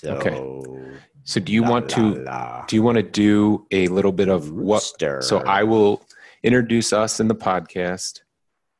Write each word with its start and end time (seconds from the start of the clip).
So, 0.00 0.10
Okay. 0.16 0.92
So 1.24 1.40
do 1.40 1.52
you 1.52 1.62
la, 1.62 1.70
want 1.70 1.88
to 1.90 2.14
la. 2.22 2.64
do 2.68 2.76
you 2.76 2.82
want 2.82 2.96
to 2.96 3.02
do 3.02 3.66
a 3.72 3.88
little 3.88 4.12
bit 4.12 4.28
of 4.28 4.50
what 4.52 4.82
so 5.22 5.38
I 5.46 5.64
will 5.64 6.02
introduce 6.44 6.92
us 6.92 7.18
in 7.18 7.26
the 7.26 7.34
podcast 7.34 8.20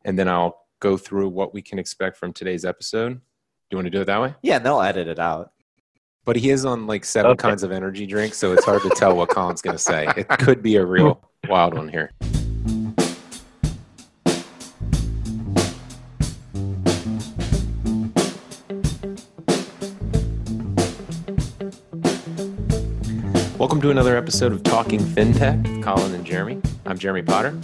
and 0.04 0.16
then 0.18 0.28
I'll 0.28 0.60
go 0.78 0.96
through 0.96 1.30
what 1.30 1.52
we 1.54 1.62
can 1.62 1.78
expect 1.80 2.16
from 2.16 2.32
today's 2.32 2.64
episode. 2.64 3.14
Do 3.14 3.20
you 3.72 3.78
want 3.78 3.86
to 3.86 3.90
do 3.90 4.00
it 4.02 4.04
that 4.04 4.20
way? 4.20 4.34
Yeah, 4.42 4.60
they'll 4.60 4.80
edit 4.82 5.08
it 5.08 5.18
out. 5.18 5.50
But 6.24 6.36
he 6.36 6.50
is 6.50 6.64
on 6.64 6.86
like 6.86 7.04
seven 7.04 7.32
Okay. 7.32 7.48
kinds 7.48 7.62
of 7.62 7.72
energy 7.72 8.06
drinks, 8.06 8.36
so 8.36 8.52
it's 8.52 8.64
hard 8.64 8.82
to 8.82 8.90
tell 8.90 9.16
what 9.16 9.28
Colin's 9.30 9.62
going 9.62 9.76
to 9.76 9.82
say. 9.82 10.06
It 10.16 10.28
could 10.28 10.62
be 10.62 10.76
a 10.76 10.84
real 10.84 11.20
wild 11.48 11.74
one 11.74 11.88
here. 11.88 12.10
Welcome 23.76 23.88
to 23.88 23.90
another 23.90 24.16
episode 24.16 24.52
of 24.52 24.62
Talking 24.62 25.00
FinTech 25.00 25.62
with 25.62 25.84
Colin 25.84 26.14
and 26.14 26.24
Jeremy. 26.24 26.62
I'm 26.86 26.96
Jeremy 26.96 27.20
Potter. 27.20 27.54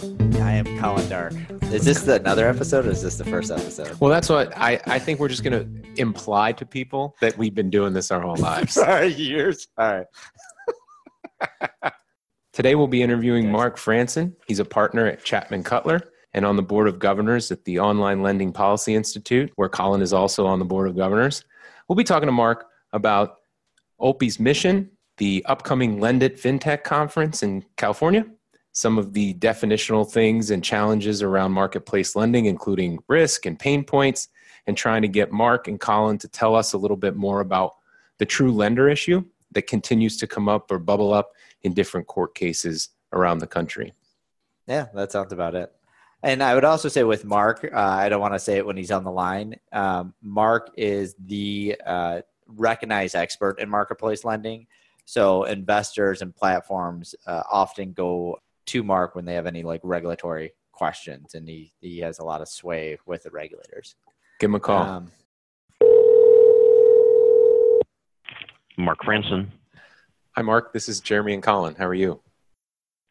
I 0.43 0.51
am 0.51 0.77
Colin 0.77 1.09
Darke. 1.09 1.33
Is 1.73 1.85
this 1.85 2.03
the, 2.03 2.17
another 2.17 2.47
episode 2.47 2.85
or 2.85 2.91
is 2.91 3.01
this 3.01 3.17
the 3.17 3.25
first 3.25 3.49
episode? 3.49 3.99
Well, 3.99 4.11
that's 4.11 4.29
what 4.29 4.55
I, 4.55 4.79
I 4.85 4.99
think 4.99 5.19
we're 5.19 5.27
just 5.27 5.43
going 5.43 5.53
to 5.53 5.99
imply 5.99 6.51
to 6.51 6.67
people 6.67 7.15
that 7.19 7.35
we've 7.35 7.55
been 7.55 7.71
doing 7.71 7.93
this 7.93 8.11
our 8.11 8.21
whole 8.21 8.35
lives. 8.35 8.73
Sorry, 8.75 9.07
years. 9.07 9.67
All 9.75 10.05
right. 11.51 11.91
Today 12.53 12.75
we'll 12.75 12.85
be 12.85 13.01
interviewing 13.01 13.51
Marc 13.51 13.77
Franson. 13.77 14.35
He's 14.45 14.59
a 14.59 14.65
partner 14.65 15.07
at 15.07 15.25
Chapman 15.25 15.63
Cutler 15.63 15.99
and 16.35 16.45
on 16.45 16.57
the 16.57 16.61
board 16.61 16.87
of 16.87 16.99
governors 16.99 17.51
at 17.51 17.65
the 17.65 17.79
Online 17.79 18.21
Lending 18.21 18.53
Policy 18.53 18.93
Institute, 18.93 19.51
where 19.55 19.67
Colin 19.67 20.03
is 20.03 20.13
also 20.13 20.45
on 20.45 20.59
the 20.59 20.65
board 20.65 20.87
of 20.87 20.95
governors. 20.95 21.43
We'll 21.89 21.95
be 21.95 22.03
talking 22.03 22.27
to 22.27 22.31
Marc 22.31 22.67
about 22.91 23.37
OPI's 23.99 24.39
mission, 24.39 24.91
the 25.17 25.43
upcoming 25.47 25.99
LendIt 25.99 26.39
FinTech 26.39 26.83
conference 26.83 27.43
in 27.43 27.63
California, 27.77 28.25
some 28.71 28.97
of 28.97 29.13
the 29.13 29.35
definitional 29.35 30.09
things 30.09 30.49
and 30.49 30.63
challenges 30.63 31.21
around 31.21 31.51
marketplace 31.51 32.15
lending, 32.15 32.45
including 32.45 32.99
risk 33.07 33.45
and 33.45 33.59
pain 33.59 33.83
points, 33.83 34.29
and 34.65 34.75
trying 34.75 35.01
to 35.01 35.07
get 35.07 35.31
Marc 35.31 35.67
and 35.67 35.79
Colin 35.79 36.17
to 36.17 36.27
tell 36.27 36.55
us 36.55 36.73
a 36.73 36.77
little 36.77 36.97
bit 36.97 37.15
more 37.15 37.41
about 37.41 37.75
the 38.17 38.25
true 38.25 38.51
lender 38.51 38.89
issue 38.89 39.23
that 39.51 39.67
continues 39.67 40.17
to 40.17 40.27
come 40.27 40.49
up 40.49 40.71
or 40.71 40.79
bubble 40.79 41.13
up 41.13 41.33
in 41.61 41.73
different 41.73 42.07
court 42.07 42.33
cases 42.33 42.89
around 43.11 43.39
the 43.39 43.47
country. 43.47 43.93
Yeah, 44.67 44.87
that 44.93 45.11
sounds 45.11 45.33
about 45.33 45.55
it. 45.55 45.71
And 46.23 46.41
I 46.41 46.55
would 46.55 46.63
also 46.63 46.87
say 46.87 47.03
with 47.03 47.25
Marc, 47.25 47.65
uh, 47.65 47.77
I 47.77 48.07
don't 48.07 48.21
want 48.21 48.33
to 48.33 48.39
say 48.39 48.57
it 48.57 48.65
when 48.65 48.77
he's 48.77 48.91
on 48.91 49.03
the 49.03 49.11
line. 49.11 49.57
Um, 49.73 50.13
Marc 50.21 50.71
is 50.77 51.15
the 51.19 51.75
uh, 51.85 52.21
recognized 52.47 53.13
expert 53.13 53.59
in 53.59 53.69
marketplace 53.69 54.23
lending. 54.23 54.67
So 55.05 55.43
investors 55.43 56.21
and 56.21 56.35
platforms 56.35 57.15
uh, 57.27 57.43
often 57.51 57.93
go 57.93 58.37
to 58.67 58.83
Marc 58.83 59.15
when 59.15 59.25
they 59.25 59.33
have 59.33 59.45
any 59.45 59.63
like 59.63 59.81
regulatory 59.83 60.53
questions, 60.71 61.35
and 61.35 61.47
he 61.47 61.71
he 61.81 61.99
has 61.99 62.19
a 62.19 62.25
lot 62.25 62.41
of 62.41 62.47
sway 62.47 62.97
with 63.05 63.23
the 63.23 63.29
regulators. 63.31 63.95
Give 64.39 64.49
him 64.49 64.55
a 64.55 64.59
call. 64.59 64.81
Um, 64.81 65.11
Marc 68.77 68.99
Franson. 69.01 69.47
Hi, 70.35 70.41
Marc. 70.41 70.73
This 70.73 70.89
is 70.89 70.99
Jeremy 70.99 71.35
and 71.35 71.43
Colin. 71.43 71.75
How 71.75 71.85
are 71.85 71.93
you? 71.93 72.19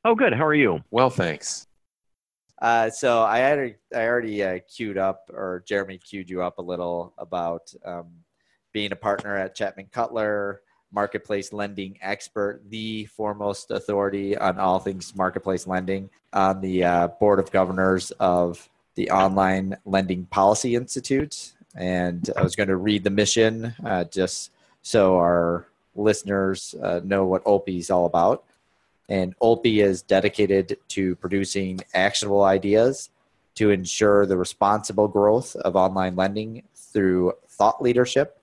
Oh, 0.05 0.15
good. 0.15 0.33
How 0.33 0.45
are 0.45 0.55
you? 0.55 0.83
Well, 0.91 1.11
thanks. 1.11 1.69
Uh, 2.61 2.91
so 2.91 3.23
I 3.23 3.43
already, 3.43 3.75
I 3.95 4.07
already 4.07 4.43
uh, 4.43 4.59
queued 4.73 4.99
up, 4.99 5.31
or 5.33 5.65
Jeremy 5.67 5.99
queued 5.99 6.29
you 6.29 6.43
up 6.43 6.59
a 6.59 6.63
little 6.63 7.15
about 7.19 7.73
um, 7.85 8.11
being 8.73 8.93
a 8.93 8.97
partner 8.97 9.37
at 9.37 9.55
Chapman 9.55 9.87
Cutler, 9.93 10.63
marketplace 10.93 11.53
lending 11.53 11.99
expert, 12.03 12.63
the 12.69 13.07
foremost 13.07 13.71
authority 13.71 14.37
on 14.37 14.59
all 14.59 14.79
things 14.79 15.15
marketplace 15.17 15.67
lending, 15.67 16.11
on 16.33 16.61
the 16.61 16.85
uh, 16.85 17.09
board 17.09 17.39
of 17.39 17.51
governors 17.51 18.11
of 18.13 18.69
the 18.95 19.11
Online 19.11 19.77
Lending 19.85 20.27
Policy 20.27 20.75
Institute. 20.75 21.53
And 21.75 22.29
I 22.37 22.43
was 22.43 22.55
going 22.55 22.69
to 22.69 22.77
read 22.77 23.05
the 23.05 23.11
mission 23.11 23.75
uh, 23.85 24.05
just 24.05 24.51
so 24.83 25.17
our 25.17 25.67
listeners 25.95 26.75
uh, 26.83 27.01
know 27.03 27.25
what 27.25 27.45
OPI 27.45 27.79
is 27.79 27.91
all 27.91 28.07
about. 28.07 28.45
And 29.09 29.37
OLPI 29.41 29.83
is 29.83 30.03
dedicated 30.03 30.79
to 30.89 31.17
producing 31.17 31.81
actionable 31.95 32.45
ideas 32.45 33.11
to 33.57 33.71
ensure 33.71 34.27
the 34.27 34.37
responsible 34.37 35.09
growth 35.09 35.55
of 35.57 35.77
online 35.77 36.17
lending 36.17 36.63
through 36.75 37.33
thought 37.49 37.83
leadership 37.83 38.39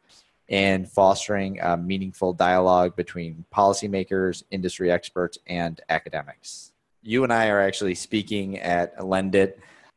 and 0.49 0.89
fostering 0.89 1.59
a 1.61 1.77
meaningful 1.77 2.33
dialogue 2.33 2.95
between 2.95 3.45
policymakers, 3.53 4.43
industry 4.51 4.91
experts, 4.91 5.37
and 5.47 5.79
academics. 5.89 6.73
You 7.03 7.23
and 7.23 7.31
I 7.31 7.47
are 7.47 7.61
actually 7.61 7.95
speaking 7.95 8.57
at 8.57 8.97
Lendit 8.97 9.53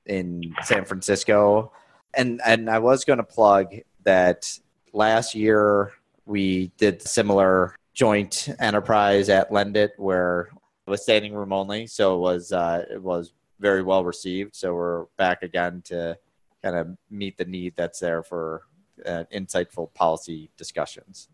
in 0.07 0.55
San 0.63 0.85
Francisco. 0.85 1.73
And, 2.15 2.41
and 2.45 2.69
I 2.69 2.79
was 2.79 3.05
going 3.05 3.17
to 3.17 3.25
plug 3.25 3.75
that 4.05 4.59
last 4.93 5.35
year 5.35 5.93
we 6.27 6.71
did 6.77 7.03
similar 7.03 7.75
joint 7.95 8.49
enterprise 8.59 9.29
at 9.29 9.51
Lendit 9.51 9.91
where 9.97 10.51
it 10.87 10.91
was 10.91 11.03
standing 11.03 11.35
room 11.35 11.53
only, 11.53 11.87
so 11.87 12.17
it 12.17 12.19
was 12.19 12.53
uh, 12.53 12.85
it 12.91 13.03
was 13.03 13.33
very 13.61 13.83
well 13.83 14.05
received. 14.05 14.57
So 14.57 14.75
we're 14.75 15.05
back 15.17 15.43
again 15.43 15.83
to 15.87 16.19
kind 16.63 16.77
of 16.77 16.97
meet 17.11 17.37
the 17.37 17.45
need 17.45 17.75
that's 17.77 18.01
there 18.01 18.23
for 18.23 18.63
uh, 19.07 19.25
insightful 19.35 19.93
policy 19.95 20.51
discussions. 20.57 21.29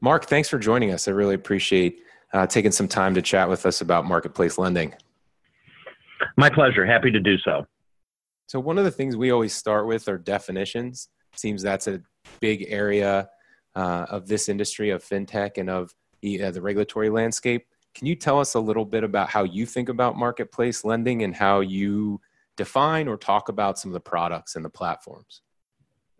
Marc, 0.00 0.26
thanks 0.26 0.48
for 0.48 0.58
joining 0.58 0.92
us. 0.92 1.08
I 1.08 1.10
really 1.10 1.34
appreciate 1.34 2.00
uh, 2.32 2.46
taking 2.46 2.72
some 2.72 2.88
time 2.88 3.14
to 3.14 3.22
chat 3.22 3.48
with 3.48 3.66
us 3.66 3.80
about 3.80 4.06
marketplace 4.06 4.56
lending. 4.58 4.94
My 6.36 6.50
pleasure. 6.50 6.86
Happy 6.86 7.10
to 7.10 7.20
do 7.20 7.36
so. 7.38 7.66
So, 8.46 8.58
one 8.60 8.78
of 8.78 8.84
the 8.84 8.90
things 8.90 9.16
we 9.16 9.30
always 9.30 9.54
start 9.54 9.86
with 9.86 10.08
are 10.08 10.18
definitions. 10.18 11.08
Seems 11.36 11.62
that's 11.62 11.86
a 11.86 12.02
big 12.40 12.66
area 12.68 13.28
uh, 13.74 14.06
of 14.08 14.26
this 14.26 14.48
industry 14.48 14.90
of 14.90 15.04
fintech 15.04 15.58
and 15.58 15.70
of 15.70 15.94
the, 16.20 16.42
uh, 16.42 16.50
the 16.50 16.60
regulatory 16.60 17.10
landscape. 17.10 17.66
Can 17.94 18.06
you 18.06 18.14
tell 18.14 18.38
us 18.38 18.54
a 18.54 18.60
little 18.60 18.84
bit 18.84 19.04
about 19.04 19.28
how 19.28 19.44
you 19.44 19.66
think 19.66 19.88
about 19.88 20.16
marketplace 20.16 20.84
lending 20.84 21.22
and 21.22 21.34
how 21.34 21.60
you 21.60 22.20
define 22.56 23.08
or 23.08 23.16
talk 23.16 23.48
about 23.48 23.78
some 23.78 23.90
of 23.90 23.94
the 23.94 24.00
products 24.00 24.56
and 24.56 24.64
the 24.64 24.70
platforms? 24.70 25.42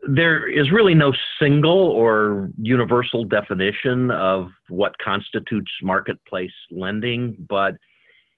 There 0.08 0.48
is 0.48 0.70
really 0.70 0.94
no 0.94 1.12
single 1.38 1.78
or 1.78 2.48
universal 2.60 3.24
definition 3.24 4.10
of 4.10 4.50
what 4.68 4.96
constitutes 4.98 5.70
marketplace 5.82 6.52
lending, 6.70 7.36
but 7.48 7.76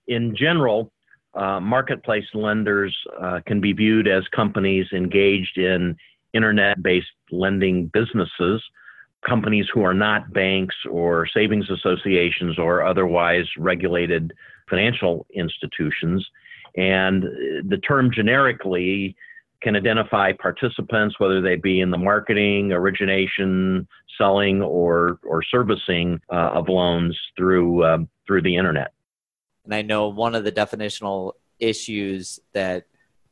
in 0.09 0.35
general, 0.37 0.93
uh, 1.35 1.61
marketplace 1.61 2.27
lenders 2.35 2.97
uh, 3.21 3.41
can 3.47 3.61
be 3.61 3.73
viewed 3.73 4.09
as 4.09 4.25
companies 4.35 4.87
engaged 4.93 5.57
in 5.57 5.97
internet 6.35 6.83
based 6.83 7.07
lending 7.31 7.87
businesses, 7.87 8.63
companies 9.27 9.67
who 9.73 9.85
are 9.85 9.95
not 9.95 10.33
banks 10.33 10.75
or 10.91 11.27
savings 11.33 11.71
associations 11.71 12.59
or 12.59 12.85
otherwise 12.85 13.47
regulated 13.57 14.33
financial 14.69 15.27
institutions. 15.35 16.27
And 16.77 17.23
the 17.69 17.81
term 17.87 18.11
generically 18.13 19.15
can 19.63 19.77
identify 19.77 20.33
participants, 20.33 21.19
whether 21.19 21.41
they 21.41 21.57
be 21.57 21.81
in 21.81 21.91
the 21.91 21.99
marketing, 21.99 22.73
origination, 22.73 23.87
selling, 24.19 24.61
or 24.63 25.19
or 25.25 25.43
servicing 25.43 26.21
uh, 26.31 26.51
of 26.55 26.69
loans 26.69 27.19
through 27.37 27.85
um, 27.85 28.09
through 28.27 28.43
the 28.43 28.57
internet. 28.57 28.93
And 29.65 29.75
I 29.75 29.83
know 29.83 30.09
one 30.09 30.35
of 30.35 30.45
the 30.45 30.53
definitional 30.53 31.33
issues 31.59 32.41
that 32.53 32.87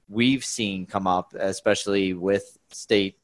we've 0.09 0.45
seen 0.45 0.87
come 0.87 1.07
up, 1.07 1.35
especially 1.39 2.15
with 2.15 2.59
state 2.71 3.19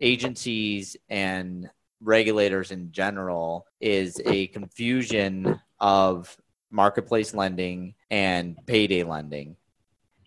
agencies 0.00 0.96
and 1.08 1.70
regulators 2.02 2.70
in 2.70 2.92
general, 2.92 3.66
is 3.80 4.20
a 4.26 4.48
confusion 4.48 5.60
of 5.80 6.36
marketplace 6.70 7.34
lending 7.34 7.94
and 8.10 8.56
payday 8.66 9.02
lending. 9.02 9.56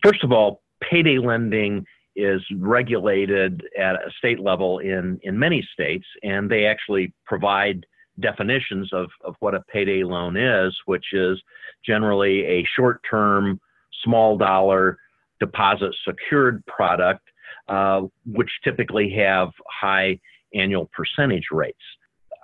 First 0.03 0.23
of 0.23 0.31
all, 0.31 0.61
payday 0.81 1.17
lending 1.17 1.85
is 2.15 2.41
regulated 2.57 3.63
at 3.77 3.95
a 3.95 4.11
state 4.17 4.39
level 4.39 4.79
in, 4.79 5.19
in 5.23 5.37
many 5.37 5.67
states, 5.73 6.05
and 6.21 6.49
they 6.49 6.65
actually 6.65 7.13
provide 7.25 7.85
definitions 8.19 8.89
of, 8.93 9.09
of 9.23 9.35
what 9.39 9.55
a 9.55 9.63
payday 9.71 10.03
loan 10.03 10.37
is, 10.37 10.75
which 10.85 11.05
is 11.13 11.41
generally 11.85 12.45
a 12.45 12.65
short 12.75 13.01
term, 13.09 13.59
small 14.03 14.37
dollar 14.37 14.97
deposit 15.39 15.93
secured 16.07 16.63
product, 16.67 17.21
uh, 17.67 18.01
which 18.25 18.49
typically 18.63 19.09
have 19.09 19.49
high 19.67 20.19
annual 20.53 20.89
percentage 20.93 21.47
rates. 21.51 21.77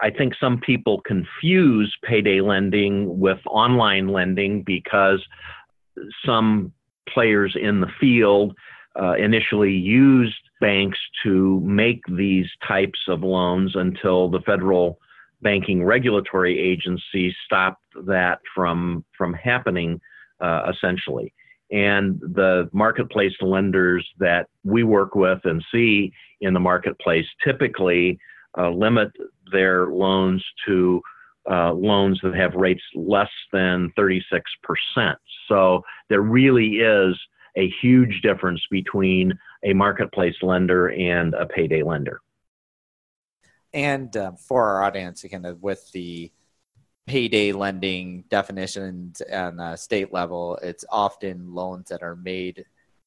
I 0.01 0.09
think 0.09 0.33
some 0.39 0.59
people 0.59 1.01
confuse 1.01 1.93
payday 2.03 2.41
lending 2.41 3.19
with 3.19 3.39
online 3.45 4.07
lending 4.07 4.63
because 4.63 5.21
some 6.25 6.71
players 7.07 7.55
in 7.59 7.81
the 7.81 7.91
field 7.99 8.55
uh, 9.01 9.13
initially 9.13 9.71
used 9.71 10.37
banks 10.59 10.97
to 11.23 11.59
make 11.61 12.01
these 12.09 12.47
types 12.67 12.99
of 13.07 13.23
loans 13.23 13.75
until 13.75 14.29
the 14.29 14.41
federal 14.41 14.99
banking 15.41 15.83
regulatory 15.83 16.59
agency 16.59 17.35
stopped 17.45 17.83
that 18.05 18.39
from 18.53 19.05
from 19.17 19.33
happening 19.33 19.99
uh, 20.41 20.71
essentially. 20.73 21.33
And 21.71 22.19
the 22.19 22.69
marketplace 22.73 23.35
lenders 23.41 24.07
that 24.17 24.47
we 24.63 24.83
work 24.83 25.15
with 25.15 25.39
and 25.43 25.63
see 25.71 26.11
in 26.41 26.53
the 26.53 26.59
marketplace 26.59 27.27
typically 27.43 28.17
uh, 28.57 28.69
limit 28.69 29.11
their 29.51 29.87
loans 29.87 30.43
to 30.65 31.01
uh, 31.49 31.73
loans 31.73 32.19
that 32.23 32.35
have 32.35 32.53
rates 32.53 32.81
less 32.95 33.29
than 33.53 33.91
36%. 33.97 34.21
So 35.47 35.83
there 36.09 36.21
really 36.21 36.77
is 36.79 37.15
a 37.55 37.69
huge 37.81 38.21
difference 38.21 38.61
between 38.71 39.37
a 39.63 39.73
marketplace 39.73 40.35
lender 40.41 40.89
and 40.89 41.33
a 41.33 41.45
payday 41.45 41.83
lender. 41.83 42.21
And 43.73 44.15
uh, 44.15 44.31
for 44.33 44.67
our 44.67 44.83
audience, 44.83 45.23
again, 45.23 45.57
with 45.61 45.91
the 45.91 46.31
payday 47.05 47.51
lending 47.51 48.23
definitions 48.29 49.21
on 49.31 49.57
the 49.57 49.75
state 49.75 50.13
level, 50.13 50.59
it's 50.61 50.85
often 50.89 51.53
loans 51.53 51.89
that 51.89 52.03
are 52.03 52.15
made 52.15 52.65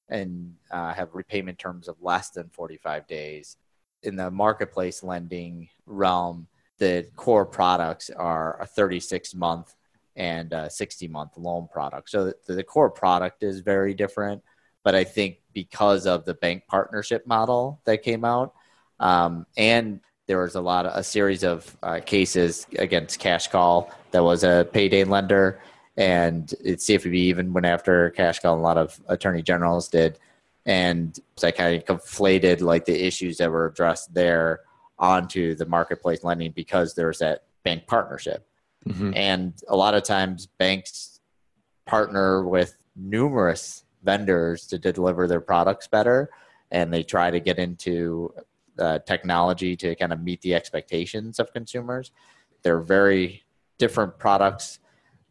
and 0.09 0.55
uh, 0.71 0.93
have 0.93 1.15
repayment 1.15 1.59
terms 1.59 1.89
of 1.89 1.97
less 2.01 2.31
than 2.31 2.49
45 2.51 3.07
days. 3.07 3.57
In 4.03 4.17
the 4.17 4.31
marketplace 4.31 5.03
lending 5.03 5.69
realm, 5.87 6.49
the 6.79 7.07
core 7.17 7.47
products 7.47 8.11
are 8.11 8.61
a 8.61 8.67
36 8.67 9.35
month 9.35 9.75
and 10.17 10.53
a 10.53 10.69
60 10.69 11.09
month 11.09 11.37
loan 11.37 11.69
product. 11.73 12.11
So 12.11 12.33
the, 12.47 12.55
the 12.55 12.63
core 12.63 12.91
product 12.91 13.43
is 13.43 13.61
very 13.61 13.95
different, 13.95 14.43
but 14.83 14.95
I 14.95 15.05
think 15.05 15.39
because 15.53 16.07
of 16.07 16.25
the 16.25 16.35
bank 16.35 16.65
partnership 16.67 17.27
model 17.27 17.81
that 17.85 18.03
came 18.03 18.25
out 18.25 18.55
um, 19.03 19.47
and 19.57 20.01
there 20.27 20.39
was 20.39 20.55
a 20.55 20.61
lot 20.61 20.87
of 20.87 20.97
a 20.97 21.03
series 21.03 21.43
of 21.43 21.77
uh, 21.83 22.01
cases 22.01 22.67
against 22.79 23.21
CashCall 23.21 23.91
that 24.13 24.23
was 24.23 24.45
a 24.45 24.67
payday 24.73 25.05
lender, 25.05 25.61
and 25.97 26.55
it's 26.65 26.87
CFPB 26.87 27.15
even 27.15 27.53
went 27.53 27.67
after 27.67 28.15
CashCall. 28.17 28.57
A 28.57 28.61
lot 28.61 28.79
of 28.79 28.99
attorney 29.09 29.43
generals 29.43 29.89
did, 29.89 30.19
and 30.65 31.19
so 31.37 31.49
I 31.49 31.51
kind 31.51 31.77
of 31.77 31.85
conflated 31.85 32.61
like 32.61 32.85
the 32.85 33.05
issues 33.05 33.37
that 33.39 33.51
were 33.51 33.67
addressed 33.67 34.15
there 34.15 34.61
onto 34.99 35.57
the 35.57 35.67
marketplace 35.67 36.23
lending 36.23 36.53
because 36.53 36.95
there's 36.95 37.19
that 37.19 37.43
bank 37.65 37.89
partnership, 37.89 38.47
mm-hmm. 38.87 39.13
and 39.15 39.55
a 39.69 39.77
lot 39.77 39.95
of 39.95 40.03
times 40.03 40.47
banks 40.59 41.21
partner 41.87 42.45
with 42.47 42.77
numerous 42.97 43.85
vendors 44.03 44.67
to 44.67 44.79
deliver 44.79 45.27
their 45.27 45.41
products 45.41 45.87
better 45.87 46.31
and 46.73 46.93
they 46.93 47.03
try 47.03 47.31
to 47.31 47.39
get 47.39 47.59
into 47.59 48.35
uh, 48.79 48.99
technology 49.01 49.77
to 49.77 49.95
kind 49.95 50.13
of 50.13 50.21
meet 50.23 50.41
the 50.41 50.55
expectations 50.55 51.39
of 51.39 51.53
consumers. 51.53 52.11
They're 52.63 52.81
very 52.81 53.43
different 53.79 54.19
products 54.19 54.79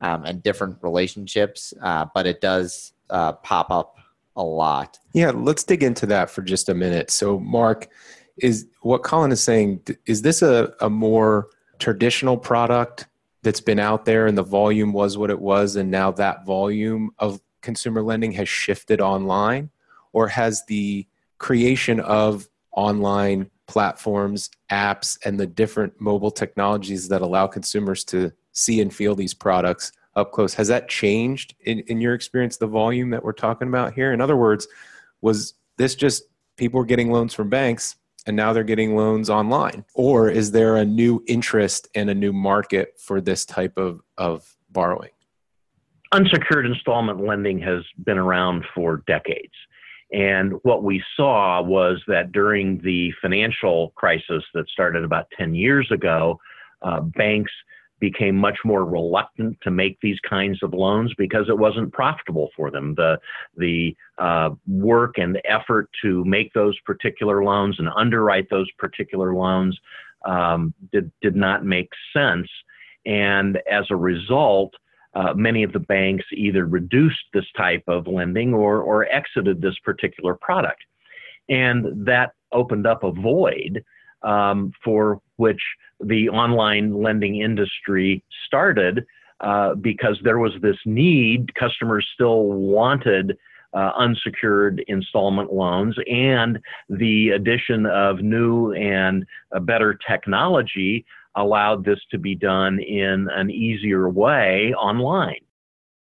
um, 0.02 0.24
and 0.24 0.42
different 0.42 0.78
relationships, 0.82 1.74
uh, 1.82 2.06
but 2.14 2.28
it 2.28 2.42
does 2.42 2.94
uh, 3.10 3.34
pop 3.34 3.72
up 3.72 3.98
a 4.36 4.44
lot. 4.44 5.00
Yeah, 5.14 5.32
let's 5.32 5.64
dig 5.64 5.84
into 5.84 6.06
that 6.08 6.30
for 6.30 6.42
just 6.42 6.70
a 6.70 6.74
minute. 6.74 7.12
So, 7.12 7.40
Marc, 7.40 7.90
is 8.38 8.68
what 8.82 9.04
Colin 9.04 9.32
is 9.32 9.44
saying, 9.44 9.82
is 10.06 10.22
this 10.22 10.42
a, 10.42 10.74
a 10.80 10.90
more 10.90 11.50
traditional 11.80 12.38
product 12.38 13.08
that's 13.44 13.62
been 13.62 13.80
out 13.80 14.06
there 14.06 14.28
and 14.28 14.38
the 14.38 14.44
volume 14.44 14.94
was 14.94 15.18
what 15.18 15.30
it 15.30 15.40
was, 15.40 15.76
and 15.76 15.90
now 15.90 16.12
that 16.12 16.46
volume 16.46 17.12
of 17.20 17.42
consumer 17.62 18.02
lending 18.02 18.32
has 18.34 18.50
shifted 18.50 19.02
online? 19.02 19.70
Or 20.14 20.28
has 20.28 20.66
the 20.66 21.08
creation 21.38 22.02
of 22.02 22.48
online 22.74 23.50
platforms, 23.68 24.50
apps, 24.70 25.18
and 25.26 25.40
the 25.40 25.48
different 25.48 25.94
mobile 26.00 26.32
technologies 26.32 27.08
that 27.08 27.22
allow 27.22 27.48
consumers 27.48 28.04
to 28.04 28.32
see 28.52 28.82
and 28.82 28.94
feel 28.94 29.16
these 29.16 29.34
products 29.34 29.94
up 30.16 30.34
close. 30.34 30.54
Has 30.54 30.68
that 30.68 30.90
changed 30.90 31.56
in, 31.62 31.80
in 31.88 32.02
your 32.02 32.14
experience, 32.14 32.58
the 32.58 32.68
volume 32.68 33.10
that 33.12 33.24
we're 33.24 33.32
talking 33.32 33.70
about 33.70 33.94
here? 33.94 34.12
In 34.12 34.20
other 34.20 34.36
words, 34.36 34.68
was 35.22 35.54
this 35.78 35.96
just 35.96 36.24
people 36.58 36.80
were 36.80 36.86
getting 36.86 37.12
loans 37.12 37.34
from 37.34 37.50
banks 37.50 37.96
and 38.28 38.36
now 38.36 38.54
they're 38.54 38.64
getting 38.64 38.96
loans 38.96 39.30
online? 39.30 39.86
Or 39.94 40.30
is 40.30 40.52
there 40.52 40.76
a 40.76 40.86
new 40.86 41.24
interest 41.28 41.88
and 41.96 42.10
a 42.10 42.16
new 42.16 42.34
market 42.34 43.00
for 43.00 43.22
this 43.22 43.46
type 43.46 43.78
of, 43.78 44.02
of 44.18 44.56
borrowing? 44.70 45.12
Unsecured 46.12 46.66
installment 46.66 47.26
lending 47.26 47.60
has 47.60 47.84
been 48.04 48.18
around 48.18 48.66
for 48.76 49.04
decades. 49.08 49.54
And 50.12 50.54
what 50.64 50.84
we 50.84 51.02
saw 51.16 51.62
was 51.62 52.02
that 52.08 52.34
during 52.34 52.80
the 52.84 53.14
financial 53.22 53.94
crisis 53.96 54.44
that 54.54 54.68
started 54.68 55.06
about 55.06 55.28
10 55.38 55.56
years 55.56 55.90
ago, 55.90 56.40
uh, 56.82 57.00
banks 57.00 57.52
became 58.02 58.36
much 58.36 58.58
more 58.66 58.84
reluctant 58.84 59.58
to 59.62 59.72
make 59.72 59.98
these 60.02 60.20
kinds 60.28 60.62
of 60.64 60.74
loans 60.74 61.14
because 61.18 61.48
it 61.48 61.58
wasn't 61.58 61.94
profitable 61.94 62.50
for 62.58 62.70
them. 62.70 62.96
The 62.96 63.18
the 63.56 63.96
uh, 64.18 64.50
work 64.68 65.18
and 65.18 65.34
the 65.34 65.50
effort 65.50 65.90
to 66.02 66.26
make 66.26 66.52
those 66.54 66.78
particular 66.82 67.44
loans 67.44 67.78
and 67.80 67.88
underwrite 67.96 68.50
those 68.50 68.70
particular 68.78 69.34
loans 69.34 69.80
um, 70.26 70.74
did 70.92 71.10
did 71.22 71.36
not 71.36 71.64
make 71.64 71.90
sense, 72.12 72.50
and 73.06 73.60
as 73.72 73.86
a 73.90 73.96
result, 73.96 74.74
uh, 75.14 75.34
many 75.36 75.64
of 75.64 75.72
the 75.72 75.80
banks 75.80 76.26
either 76.34 76.66
reduced 76.66 77.24
this 77.34 77.46
type 77.56 77.84
of 77.88 78.08
lending 78.08 78.54
or, 78.54 78.82
or 78.82 79.06
exited 79.06 79.62
this 79.62 79.78
particular 79.84 80.36
product. 80.36 80.82
And 81.50 82.06
that 82.06 82.32
opened 82.52 82.88
up 82.88 83.04
a 83.04 83.12
void 83.12 83.84
um, 84.24 84.72
for 84.84 85.22
which 85.38 85.62
the 86.00 86.30
online 86.30 87.02
lending 87.02 87.42
industry 87.42 88.24
started 88.46 89.06
uh, 89.42 89.76
because 89.76 90.20
there 90.24 90.40
was 90.40 90.54
this 90.62 90.78
need. 90.86 91.54
Customers 91.56 92.08
still 92.14 92.44
wanted 92.44 93.38
uh, 93.74 93.92
unsecured 93.98 94.84
installment 94.88 95.52
loans, 95.54 95.96
and 96.10 96.60
the 96.90 97.30
addition 97.30 97.86
of 97.86 98.20
new 98.20 98.74
and 98.74 99.26
better 99.62 99.98
technology 100.08 101.06
allowed 101.36 101.86
this 101.86 102.00
to 102.12 102.18
be 102.18 102.36
done 102.36 102.80
in 102.80 103.30
an 103.32 103.50
easier 103.50 104.10
way 104.10 104.74
online. 104.74 105.40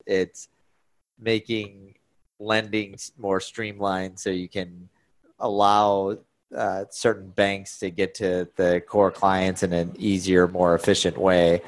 It's 0.06 0.48
making 1.18 1.94
lending 2.38 2.96
more 3.18 3.38
streamlined 3.38 4.18
so 4.18 4.30
you 4.30 4.48
can 4.48 4.88
allow 5.38 6.16
uh, 6.56 6.84
certain 6.90 7.30
banks 7.30 7.78
to 7.78 7.90
get 7.90 8.14
to 8.16 8.48
the 8.56 8.82
core 8.86 9.10
clients 9.10 9.62
in 9.62 9.72
an 9.72 9.94
easier, 9.98 10.48
more 10.48 10.74
efficient 10.74 11.16
way. 11.16 11.62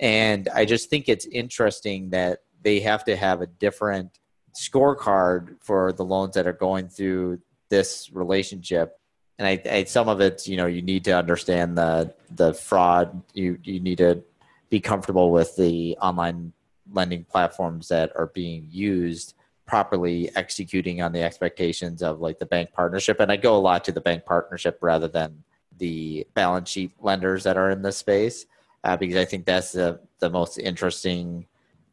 And 0.00 0.48
I 0.48 0.64
just 0.64 0.90
think 0.90 1.08
it's 1.08 1.26
interesting 1.26 2.10
that 2.10 2.40
they 2.62 2.80
have 2.80 3.04
to 3.04 3.16
have 3.16 3.40
a 3.40 3.46
different 3.46 4.18
scorecard 4.54 5.56
for 5.60 5.92
the 5.92 6.04
loans 6.04 6.34
that 6.34 6.46
are 6.46 6.52
going 6.52 6.88
through 6.88 7.40
this 7.68 8.10
relationship. 8.12 8.98
And 9.38 9.46
I, 9.46 9.62
I, 9.70 9.84
some 9.84 10.08
of 10.08 10.20
it 10.20 10.46
you 10.46 10.56
know 10.56 10.66
you 10.66 10.82
need 10.82 11.04
to 11.04 11.12
understand 11.12 11.76
the 11.76 12.14
the 12.30 12.54
fraud. 12.54 13.22
You 13.32 13.58
you 13.64 13.80
need 13.80 13.98
to 13.98 14.22
be 14.70 14.80
comfortable 14.80 15.30
with 15.30 15.56
the 15.56 15.96
online 16.00 16.52
lending 16.92 17.24
platforms 17.24 17.88
that 17.88 18.12
are 18.16 18.26
being 18.26 18.68
used 18.70 19.34
properly 19.66 20.30
executing 20.36 21.00
on 21.00 21.12
the 21.12 21.22
expectations 21.22 22.02
of 22.02 22.20
like 22.20 22.38
the 22.38 22.46
bank 22.46 22.72
partnership. 22.72 23.20
And 23.20 23.32
i 23.32 23.36
go 23.36 23.56
a 23.56 23.58
lot 23.58 23.84
to 23.84 23.92
the 23.92 24.00
bank 24.00 24.24
partnership 24.24 24.78
rather 24.80 25.08
than 25.08 25.42
the 25.78 26.26
balance 26.34 26.68
sheet 26.70 26.92
lenders 27.00 27.44
that 27.44 27.56
are 27.56 27.70
in 27.70 27.82
this 27.82 27.96
space 27.96 28.46
uh, 28.84 28.96
because 28.96 29.16
i 29.16 29.24
think 29.24 29.44
that's 29.44 29.72
the, 29.72 29.98
the 30.20 30.30
most 30.30 30.56
interesting 30.56 31.46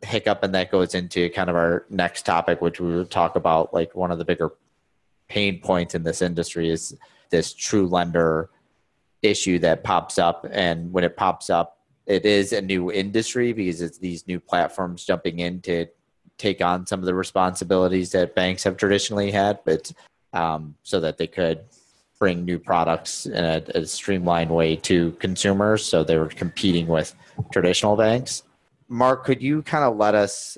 hiccup 0.03 0.43
and 0.43 0.53
that 0.53 0.71
goes 0.71 0.93
into 0.93 1.29
kind 1.29 1.49
of 1.49 1.55
our 1.55 1.85
next 1.89 2.23
topic 2.23 2.61
which 2.61 2.79
we 2.79 2.93
will 2.93 3.05
talk 3.05 3.35
about 3.35 3.73
like 3.73 3.95
one 3.95 4.11
of 4.11 4.19
the 4.19 4.25
bigger 4.25 4.51
pain 5.31 5.59
points 5.61 5.95
in 5.95 6.03
this 6.03 6.21
industry 6.21 6.69
is 6.69 6.95
this 7.29 7.53
true 7.53 7.87
lender 7.87 8.49
issue 9.21 9.57
that 9.59 9.83
pops 9.83 10.19
up. 10.19 10.45
And 10.51 10.91
when 10.91 11.03
it 11.03 11.15
pops 11.15 11.49
up 11.49 11.77
it 12.07 12.25
is 12.25 12.51
a 12.51 12.61
new 12.61 12.91
industry 12.91 13.53
because 13.53 13.79
it's 13.81 13.99
these 13.99 14.27
new 14.27 14.39
platforms 14.39 15.05
jumping 15.05 15.39
in 15.39 15.61
to 15.61 15.85
take 16.41 16.61
on 16.61 16.85
some 16.85 16.99
of 16.99 17.05
the 17.05 17.13
responsibilities 17.13 18.11
that 18.11 18.35
banks 18.35 18.63
have 18.63 18.77
traditionally 18.77 19.31
had 19.31 19.59
but 19.65 19.91
um, 20.33 20.75
so 20.83 20.99
that 20.99 21.17
they 21.17 21.27
could 21.27 21.61
bring 22.19 22.45
new 22.45 22.59
products 22.59 23.25
in 23.25 23.43
a, 23.43 23.63
a 23.75 23.85
streamlined 23.85 24.49
way 24.49 24.75
to 24.75 25.11
consumers 25.13 25.83
so 25.85 26.03
they 26.03 26.17
were 26.17 26.27
competing 26.27 26.87
with 26.87 27.15
traditional 27.51 27.95
banks 27.95 28.43
mark 28.87 29.23
could 29.23 29.41
you 29.41 29.61
kind 29.61 29.83
of 29.83 29.97
let 29.97 30.15
us 30.15 30.57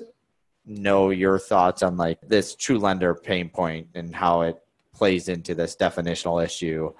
know 0.66 1.10
your 1.10 1.38
thoughts 1.38 1.82
on 1.82 1.96
like 1.96 2.18
this 2.26 2.54
true 2.54 2.78
lender 2.78 3.14
pain 3.14 3.48
point 3.48 3.86
and 3.94 4.14
how 4.14 4.42
it 4.42 4.62
plays 4.94 5.28
into 5.28 5.54
this 5.54 5.76
definitional 5.76 6.42
issue 6.42 6.90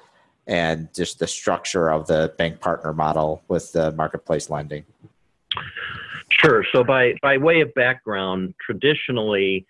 and 0.46 0.92
just 0.94 1.18
the 1.18 1.26
structure 1.26 1.90
of 1.90 2.06
the 2.06 2.34
bank 2.36 2.60
partner 2.60 2.92
model 2.92 3.42
with 3.48 3.72
the 3.72 3.92
marketplace 3.92 4.50
lending? 4.50 4.84
Sure. 6.40 6.64
So, 6.72 6.82
by, 6.82 7.14
by 7.22 7.38
way 7.38 7.60
of 7.60 7.72
background, 7.74 8.54
traditionally, 8.64 9.66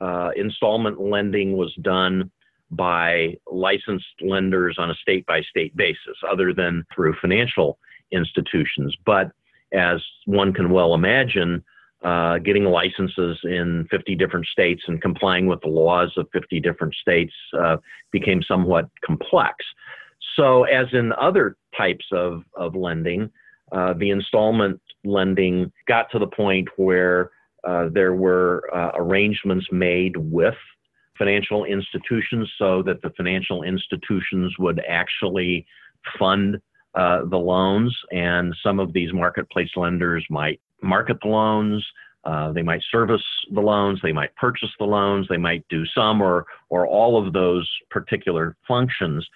uh, 0.00 0.30
installment 0.36 1.00
lending 1.00 1.56
was 1.56 1.74
done 1.82 2.30
by 2.70 3.36
licensed 3.50 4.06
lenders 4.20 4.76
on 4.78 4.90
a 4.90 4.94
state 4.94 5.24
by 5.26 5.42
state 5.42 5.74
basis, 5.76 6.16
other 6.28 6.52
than 6.52 6.84
through 6.94 7.14
financial 7.20 7.78
institutions. 8.12 8.96
But 9.06 9.30
as 9.72 10.02
one 10.26 10.52
can 10.52 10.70
well 10.70 10.94
imagine, 10.94 11.62
uh, 12.02 12.38
getting 12.38 12.64
licenses 12.64 13.38
in 13.44 13.86
50 13.90 14.14
different 14.14 14.46
states 14.46 14.82
and 14.86 15.02
complying 15.02 15.46
with 15.46 15.60
the 15.62 15.68
laws 15.68 16.12
of 16.16 16.28
50 16.32 16.60
different 16.60 16.94
states 16.94 17.32
uh, 17.58 17.76
became 18.12 18.42
somewhat 18.42 18.88
complex. 19.04 19.56
So, 20.36 20.64
as 20.64 20.86
in 20.92 21.12
other 21.14 21.56
types 21.76 22.04
of, 22.12 22.44
of 22.54 22.76
lending, 22.76 23.30
uh, 23.72 23.94
the 23.94 24.10
installment 24.10 24.80
lending 25.04 25.72
got 25.86 26.10
to 26.10 26.18
the 26.18 26.26
point 26.26 26.68
where 26.76 27.30
uh, 27.64 27.88
there 27.92 28.14
were 28.14 28.68
uh, 28.74 28.92
arrangements 28.94 29.66
made 29.72 30.16
with 30.16 30.54
financial 31.16 31.64
institutions 31.64 32.50
so 32.56 32.82
that 32.82 33.02
the 33.02 33.10
financial 33.16 33.62
institutions 33.64 34.54
would 34.58 34.80
actually 34.88 35.66
fund 36.18 36.60
uh, 36.94 37.24
the 37.26 37.36
loans, 37.36 37.96
and 38.12 38.54
some 38.62 38.80
of 38.80 38.92
these 38.92 39.12
marketplace 39.12 39.70
lenders 39.76 40.24
might 40.30 40.60
market 40.82 41.18
the 41.22 41.28
loans. 41.28 41.84
Uh, 42.24 42.52
they 42.52 42.62
might 42.62 42.82
service 42.90 43.22
the 43.52 43.60
loans. 43.60 44.00
They 44.02 44.12
might 44.12 44.34
purchase 44.36 44.70
the 44.78 44.84
loans. 44.84 45.26
They 45.28 45.36
might 45.36 45.64
do 45.68 45.84
some 45.86 46.20
or 46.20 46.46
or 46.70 46.86
all 46.86 47.24
of 47.24 47.32
those 47.32 47.68
particular 47.90 48.56
functions. 48.66 49.26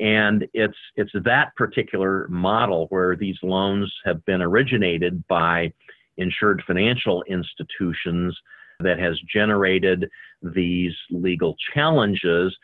And 0.00 0.46
it's 0.54 0.76
it's 0.96 1.12
that 1.24 1.54
particular 1.56 2.26
model 2.28 2.86
where 2.88 3.14
these 3.14 3.38
loans 3.42 3.92
have 4.04 4.24
been 4.24 4.42
originated 4.42 5.26
by 5.28 5.72
insured 6.16 6.62
financial 6.66 7.22
institutions 7.28 8.38
that 8.80 8.98
has 8.98 9.18
generated 9.32 10.08
these 10.42 10.94
legal 11.10 11.56
challenges 11.72 12.56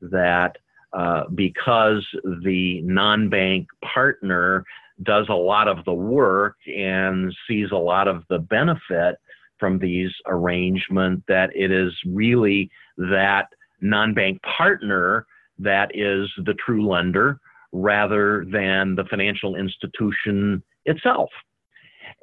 that 0.00 0.56
uh, 0.92 1.24
because 1.34 2.06
the 2.42 2.80
non-bank 2.82 3.66
partner 3.82 4.64
does 5.02 5.26
a 5.28 5.34
lot 5.34 5.68
of 5.68 5.84
the 5.84 5.92
work 5.92 6.56
and 6.66 7.34
sees 7.46 7.70
a 7.70 7.76
lot 7.76 8.08
of 8.08 8.22
the 8.30 8.38
benefit 8.38 9.16
from 9.58 9.78
these 9.78 10.10
arrangements 10.26 11.22
that 11.28 11.50
it 11.54 11.70
is 11.70 11.92
really 12.06 12.70
that 12.96 13.46
non-bank 13.80 14.40
partner 14.42 15.26
that 15.58 15.90
is 15.94 16.28
the 16.44 16.54
true 16.54 16.86
lender 16.86 17.40
rather 17.72 18.44
than 18.50 18.94
the 18.94 19.04
financial 19.10 19.56
institution 19.56 20.62
itself. 20.84 21.30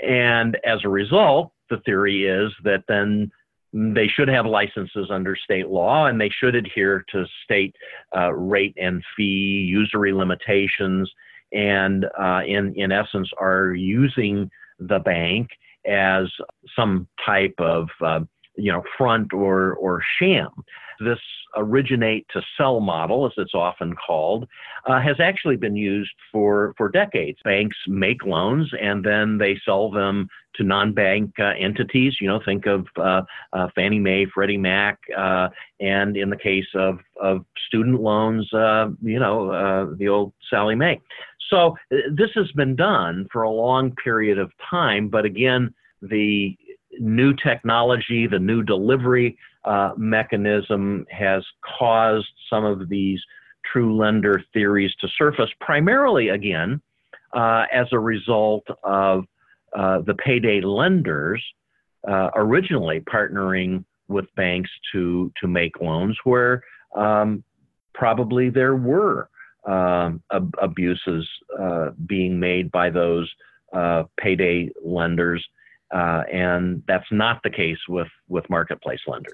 And 0.01 0.57
as 0.65 0.79
a 0.83 0.89
result, 0.89 1.51
the 1.69 1.77
theory 1.85 2.25
is 2.25 2.51
that 2.63 2.83
then 2.87 3.31
they 3.73 4.07
should 4.07 4.27
have 4.27 4.45
licenses 4.45 5.07
under 5.09 5.35
state 5.35 5.67
law 5.67 6.05
and 6.05 6.21
they 6.21 6.29
should 6.29 6.55
adhere 6.55 7.03
to 7.11 7.25
state 7.43 7.75
uh, 8.15 8.31
rate 8.31 8.75
and 8.77 9.03
fee 9.17 9.65
usury 9.67 10.13
limitations 10.13 11.11
and 11.51 12.05
uh, 12.19 12.41
in, 12.47 12.73
in 12.75 12.91
essence 12.91 13.29
are 13.39 13.73
using 13.73 14.49
the 14.79 14.99
bank 14.99 15.49
as 15.87 16.27
some 16.75 17.07
type 17.25 17.53
of 17.59 17.87
uh, 18.01 18.19
you 18.55 18.71
know 18.71 18.83
front 18.97 19.33
or 19.33 19.73
or 19.73 20.01
sham 20.19 20.49
this 21.03 21.19
originate 21.55 22.25
to 22.33 22.41
sell 22.57 22.79
model, 22.79 23.25
as 23.25 23.33
it's 23.37 23.53
often 23.53 23.95
called, 23.95 24.47
uh, 24.85 24.99
has 24.99 25.17
actually 25.19 25.55
been 25.55 25.75
used 25.75 26.11
for, 26.31 26.73
for 26.77 26.89
decades. 26.89 27.37
Banks 27.43 27.77
make 27.87 28.25
loans 28.25 28.71
and 28.81 29.03
then 29.03 29.37
they 29.37 29.59
sell 29.63 29.91
them 29.91 30.27
to 30.55 30.63
non-bank 30.63 31.31
uh, 31.39 31.53
entities. 31.59 32.15
You 32.19 32.27
know, 32.27 32.41
think 32.43 32.65
of 32.65 32.87
uh, 32.97 33.21
uh 33.53 33.67
Fannie 33.75 33.99
Mae, 33.99 34.25
Freddie 34.33 34.57
Mac, 34.57 34.99
uh, 35.15 35.49
and 35.79 36.17
in 36.17 36.29
the 36.29 36.37
case 36.37 36.67
of, 36.75 36.99
of 37.21 37.45
student 37.67 38.01
loans, 38.01 38.51
uh, 38.53 38.89
you 39.01 39.19
know, 39.19 39.95
the 39.97 40.07
old 40.07 40.33
Sallie 40.49 40.75
Mae. 40.75 40.99
So 41.49 41.75
this 41.89 42.29
has 42.35 42.51
been 42.53 42.75
done 42.75 43.27
for 43.31 43.43
a 43.43 43.49
long 43.49 43.93
period 44.03 44.39
of 44.39 44.51
time, 44.69 45.07
but 45.09 45.25
again, 45.25 45.73
the 46.01 46.57
new 46.99 47.33
technology, 47.33 48.27
the 48.27 48.39
new 48.39 48.63
delivery 48.63 49.37
uh, 49.65 49.91
mechanism 49.97 51.05
has 51.09 51.43
caused 51.79 52.27
some 52.49 52.65
of 52.65 52.89
these 52.89 53.19
true 53.71 53.95
lender 53.95 54.43
theories 54.53 54.91
to 54.99 55.07
surface, 55.17 55.49
primarily 55.61 56.29
again 56.29 56.81
uh, 57.33 57.65
as 57.73 57.87
a 57.91 57.99
result 57.99 58.65
of 58.83 59.25
uh, 59.75 60.01
the 60.01 60.13
payday 60.15 60.61
lenders 60.61 61.43
uh, 62.07 62.29
originally 62.35 62.99
partnering 63.01 63.83
with 64.07 64.25
banks 64.35 64.69
to 64.91 65.31
to 65.41 65.47
make 65.47 65.79
loans, 65.81 66.17
where 66.23 66.61
um, 66.95 67.43
probably 67.93 68.49
there 68.49 68.75
were 68.75 69.29
um, 69.65 70.21
ab- 70.31 70.55
abuses 70.61 71.27
uh, 71.59 71.91
being 72.05 72.39
made 72.39 72.71
by 72.71 72.89
those 72.89 73.31
uh, 73.73 74.03
payday 74.19 74.69
lenders 74.83 75.43
uh, 75.93 76.23
and 76.31 76.83
that's 76.87 77.05
not 77.11 77.41
the 77.43 77.49
case 77.49 77.77
with 77.87 78.07
with 78.27 78.49
marketplace 78.49 79.01
lenders. 79.07 79.33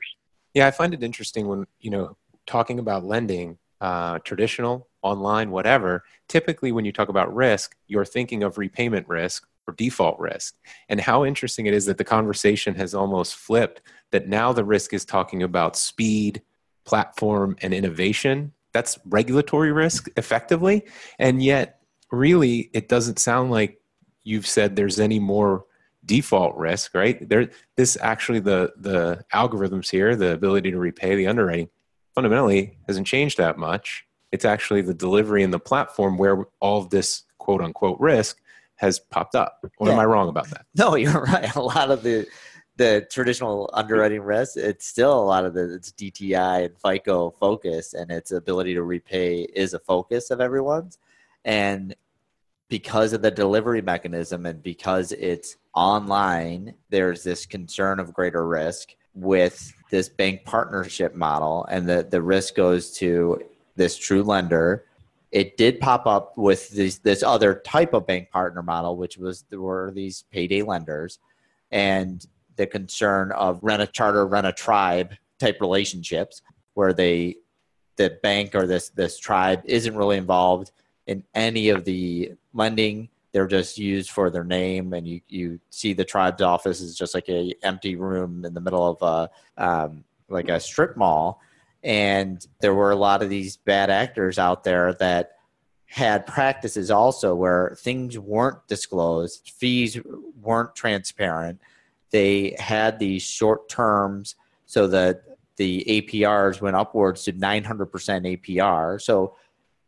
Yeah, 0.54 0.68
I 0.68 0.72
find 0.72 0.94
it 0.94 1.04
interesting 1.04 1.48
when 1.48 1.66
you 1.80 1.90
know 1.90 2.18
talking 2.46 2.80
about 2.80 3.06
lending, 3.06 3.58
uh, 3.80 4.20
traditional, 4.20 4.88
online, 5.02 5.52
whatever. 5.52 6.04
Typically, 6.28 6.72
when 6.72 6.86
you 6.86 6.92
talk 6.92 7.10
about 7.10 7.34
risk, 7.34 7.76
you're 7.88 8.06
thinking 8.06 8.44
of 8.44 8.58
repayment 8.58 9.08
risk 9.08 9.48
or 9.68 9.74
default 9.74 10.20
risk. 10.20 10.56
And 10.90 11.00
how 11.00 11.24
interesting 11.24 11.68
it 11.68 11.74
is 11.74 11.86
that 11.86 11.98
the 11.98 12.04
conversation 12.04 12.76
has 12.76 12.94
almost 12.94 13.36
flipped. 13.36 13.82
That 14.12 14.28
now 14.28 14.52
the 14.52 14.66
risk 14.66 14.94
is 14.94 15.06
talking 15.06 15.44
about 15.44 15.78
speed, 15.78 16.42
platform, 16.84 17.56
and 17.62 17.74
innovation. 17.74 18.54
That's 18.74 19.00
regulatory 19.06 19.72
risk, 19.72 20.10
effectively, 20.18 20.86
and 21.18 21.42
yet 21.42 21.80
really 22.12 22.72
it 22.74 22.90
doesn't 22.90 23.20
sound 23.20 23.52
like 23.52 23.80
you've 24.24 24.48
said 24.48 24.76
there's 24.76 25.00
any 25.00 25.20
more 25.20 25.66
default 26.06 26.56
risk, 26.56 26.96
right? 26.96 27.28
There, 27.28 27.50
this 27.76 27.98
actually 28.02 28.40
the 28.40 28.74
the 28.78 29.24
algorithms 29.34 29.90
here, 29.90 30.16
the 30.16 30.34
ability 30.34 30.72
to 30.72 30.80
repay 30.80 31.16
the 31.16 31.28
underwriting, 31.28 31.70
fundamentally 32.16 32.78
hasn't 32.88 33.08
changed 33.08 33.38
that 33.38 33.58
much. 33.58 34.06
It's 34.32 34.46
actually 34.46 34.82
the 34.82 34.94
delivery 34.94 35.44
and 35.44 35.54
the 35.54 35.60
platform 35.60 36.18
where 36.18 36.46
all 36.60 36.82
of 36.82 36.90
this 36.90 37.24
quote 37.38 37.62
unquote 37.62 38.00
risk 38.00 38.40
has 38.76 39.00
popped 39.00 39.36
up. 39.36 39.66
Or 39.78 39.88
yeah. 39.88 39.94
am 39.94 40.00
I 40.00 40.06
wrong 40.06 40.30
about 40.30 40.50
that? 40.50 40.66
No, 40.76 40.96
you're 40.96 41.22
right. 41.24 41.54
A 41.56 41.62
lot 41.62 41.92
of 41.92 42.04
the 42.04 42.28
the 42.78 43.06
traditional 43.12 43.70
underwriting 43.74 44.22
risk, 44.22 44.56
it's 44.56 44.88
still 44.88 45.20
a 45.20 45.26
lot 45.26 45.44
of 45.44 45.54
the 45.54 45.76
it's 45.76 45.92
DTI 45.92 46.66
and 46.66 46.78
FICO 46.80 47.32
focus, 47.32 47.94
and 47.94 48.10
its 48.10 48.32
ability 48.32 48.74
to 48.76 48.84
repay 48.84 49.42
is 49.54 49.74
a 49.74 49.80
focus 49.80 50.32
of 50.32 50.40
everyone's. 50.40 50.98
And 51.44 51.96
because 52.70 53.14
of 53.14 53.22
the 53.22 53.32
delivery 53.32 53.82
mechanism 53.82 54.46
and 54.46 54.64
because 54.64 55.12
it's 55.12 55.58
online, 55.74 56.74
there's 56.90 57.24
this 57.24 57.46
concern 57.46 58.00
of 58.00 58.14
greater 58.14 58.48
risk 58.48 58.96
with 59.14 59.74
this 59.90 60.10
bank 60.10 60.44
partnership 60.46 61.16
model, 61.16 61.66
and 61.70 61.88
the, 61.88 62.08
the 62.10 62.22
risk 62.22 62.56
goes 62.56 62.92
to 62.98 63.42
this 63.76 63.98
true 63.98 64.24
lender. 64.24 64.86
It 65.32 65.58
did 65.58 65.80
pop 65.80 66.06
up 66.06 66.38
with 66.38 66.70
this, 66.70 67.00
this 67.00 67.24
other 67.24 67.56
type 67.56 67.94
of 67.94 68.08
bank 68.08 68.30
partner 68.32 68.64
model, 68.64 68.98
which 68.98 69.18
was 69.18 69.46
there 69.50 69.62
were 69.62 69.92
these 69.94 70.26
payday 70.32 70.62
lenders, 70.62 71.20
and 71.72 72.26
the 72.56 72.68
concern 72.68 73.32
of 73.32 73.60
rent 73.62 73.82
a 73.82 73.88
charter, 73.88 74.26
rent 74.26 74.48
a 74.48 74.52
tribe 74.52 75.14
type 75.40 75.62
relationships, 75.62 76.42
where 76.74 76.94
they 76.94 77.36
the 77.96 78.18
bank 78.24 78.56
or 78.56 78.66
this 78.66 78.90
this 78.90 79.20
tribe 79.20 79.62
isn't 79.66 79.96
really 79.96 80.18
involved 80.18 80.72
in 81.06 81.24
any 81.36 81.70
of 81.70 81.86
the 81.86 82.34
lending. 82.54 83.10
They're 83.32 83.48
just 83.48 83.78
used 83.78 84.10
for 84.10 84.30
their 84.30 84.44
name, 84.44 84.94
and 84.94 85.08
you, 85.08 85.22
you 85.28 85.60
see 85.70 85.94
the 85.94 86.06
tribe's 86.06 86.42
office 86.42 86.82
is 86.82 86.98
just 86.98 87.14
like 87.14 87.30
a 87.30 87.54
empty 87.64 87.96
room 87.96 88.44
in 88.46 88.54
the 88.54 88.62
middle 88.62 88.88
of 88.88 89.30
a 89.58 89.64
um, 89.64 90.04
like 90.30 90.50
a 90.50 90.60
strip 90.60 90.98
mall. 90.98 91.42
And 91.84 92.46
there 92.60 92.74
were 92.74 92.92
a 92.92 92.96
lot 92.96 93.22
of 93.22 93.30
these 93.30 93.58
bad 93.58 93.90
actors 93.90 94.38
out 94.38 94.64
there 94.64 94.94
that 94.96 95.32
had 95.86 96.28
practices 96.28 96.92
also 96.92 97.34
where 97.34 97.76
things 97.80 98.18
weren't 98.18 98.68
disclosed, 98.68 99.52
fees 99.58 100.00
weren't 100.40 100.76
transparent. 100.76 101.60
They 102.12 102.56
had 102.60 103.00
these 103.00 103.24
short 103.24 103.70
terms 103.70 104.36
so 104.66 104.88
that 104.88 105.24
the 105.58 105.84
APRs 105.88 106.62
went 106.62 106.76
upwards 106.76 107.24
to 107.24 107.34
900% 107.34 107.66
APR. 107.66 109.02
So 109.02 109.36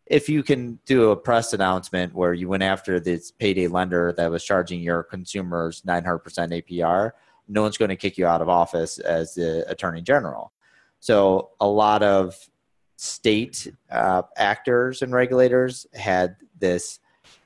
if 0.06 0.28
you 0.28 0.44
can 0.44 0.80
do 0.86 1.12
a 1.12 1.16
press 1.16 1.54
announcement 1.54 2.14
where 2.14 2.34
you 2.34 2.48
went 2.48 2.64
after 2.64 3.00
this 3.00 3.32
payday 3.32 3.68
lender 3.68 4.14
that 4.18 4.30
was 4.30 4.44
charging 4.44 4.82
your 4.82 5.04
consumers 5.04 5.82
900% 5.84 6.22
APR, 6.24 7.12
no 7.48 7.62
one's 7.62 7.78
going 7.78 7.90
to 7.90 7.96
kick 7.96 8.18
you 8.18 8.26
out 8.26 8.42
of 8.42 8.50
office 8.50 9.00
as 9.00 9.36
the 9.36 9.70
attorney 9.70 10.02
general. 10.02 10.52
So 11.00 11.52
a 11.60 11.68
lot 11.68 12.04
of 12.04 12.36
state 12.98 13.72
uh, 13.90 14.22
actors 14.38 15.02
and 15.02 15.12
regulators 15.12 15.88
had 15.94 16.36
this 16.60 17.00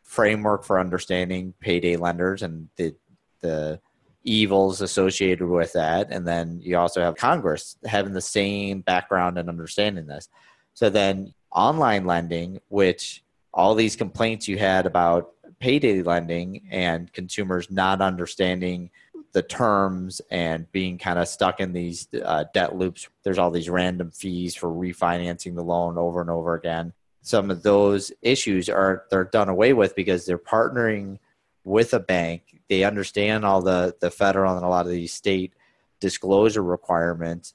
framework 0.04 0.64
for 0.64 0.80
understanding 0.80 1.54
payday 1.60 1.96
lenders 1.96 2.42
and 2.42 2.70
the 2.76 2.96
the 3.42 3.80
evils 4.24 4.82
associated 4.82 5.48
with 5.48 5.72
that 5.74 6.08
and 6.12 6.28
then 6.28 6.60
you 6.62 6.78
also 6.78 7.00
have 7.00 7.16
congress 7.16 7.78
having 7.86 8.12
the 8.12 8.22
same 8.22 8.82
background 8.82 9.38
and 9.38 9.50
understanding 9.50 10.08
this 10.08 10.30
so 10.74 10.90
then 10.90 11.34
online 11.56 12.06
lending, 12.06 12.60
which 12.68 13.24
all 13.54 13.74
these 13.74 13.96
complaints 13.96 14.48
you 14.48 14.58
had 14.58 14.86
about 14.86 15.32
payday 15.60 16.04
lending 16.04 16.68
and 16.70 17.12
consumers 17.14 17.72
not 17.72 18.02
understanding 18.02 18.92
the 19.32 19.42
terms 19.42 20.22
and 20.30 20.72
being 20.72 20.98
kind 20.98 21.20
of 21.20 21.28
stuck 21.28 21.60
in 21.60 21.74
these 21.74 22.08
uh, 22.24 22.46
debt 22.54 22.76
loops. 22.76 23.08
There's 23.24 23.38
all 23.38 23.52
these 23.52 23.70
random 23.70 24.12
fees 24.12 24.56
for 24.56 24.70
refinancing 24.70 25.56
the 25.56 25.64
loan 25.64 25.98
over 25.98 26.22
and 26.22 26.30
over 26.30 26.54
again. 26.56 26.94
Some 27.22 27.52
of 27.52 27.64
those 27.64 28.12
issues 28.22 28.70
are 28.70 29.04
they're 29.10 29.26
done 29.26 29.50
away 29.50 29.74
with 29.74 29.96
because 29.96 30.26
they're 30.26 30.38
partnering 30.38 31.20
with 31.64 31.94
a 31.94 32.00
bank. 32.00 32.62
They 32.70 32.84
understand 32.84 33.44
all 33.44 33.62
the 33.62 33.96
the 34.00 34.12
federal 34.12 34.56
and 34.56 34.66
a 34.66 34.70
lot 34.70 34.86
of 34.86 34.92
these 34.92 35.14
state 35.14 35.54
disclosure 36.00 36.64
requirements. 36.64 37.54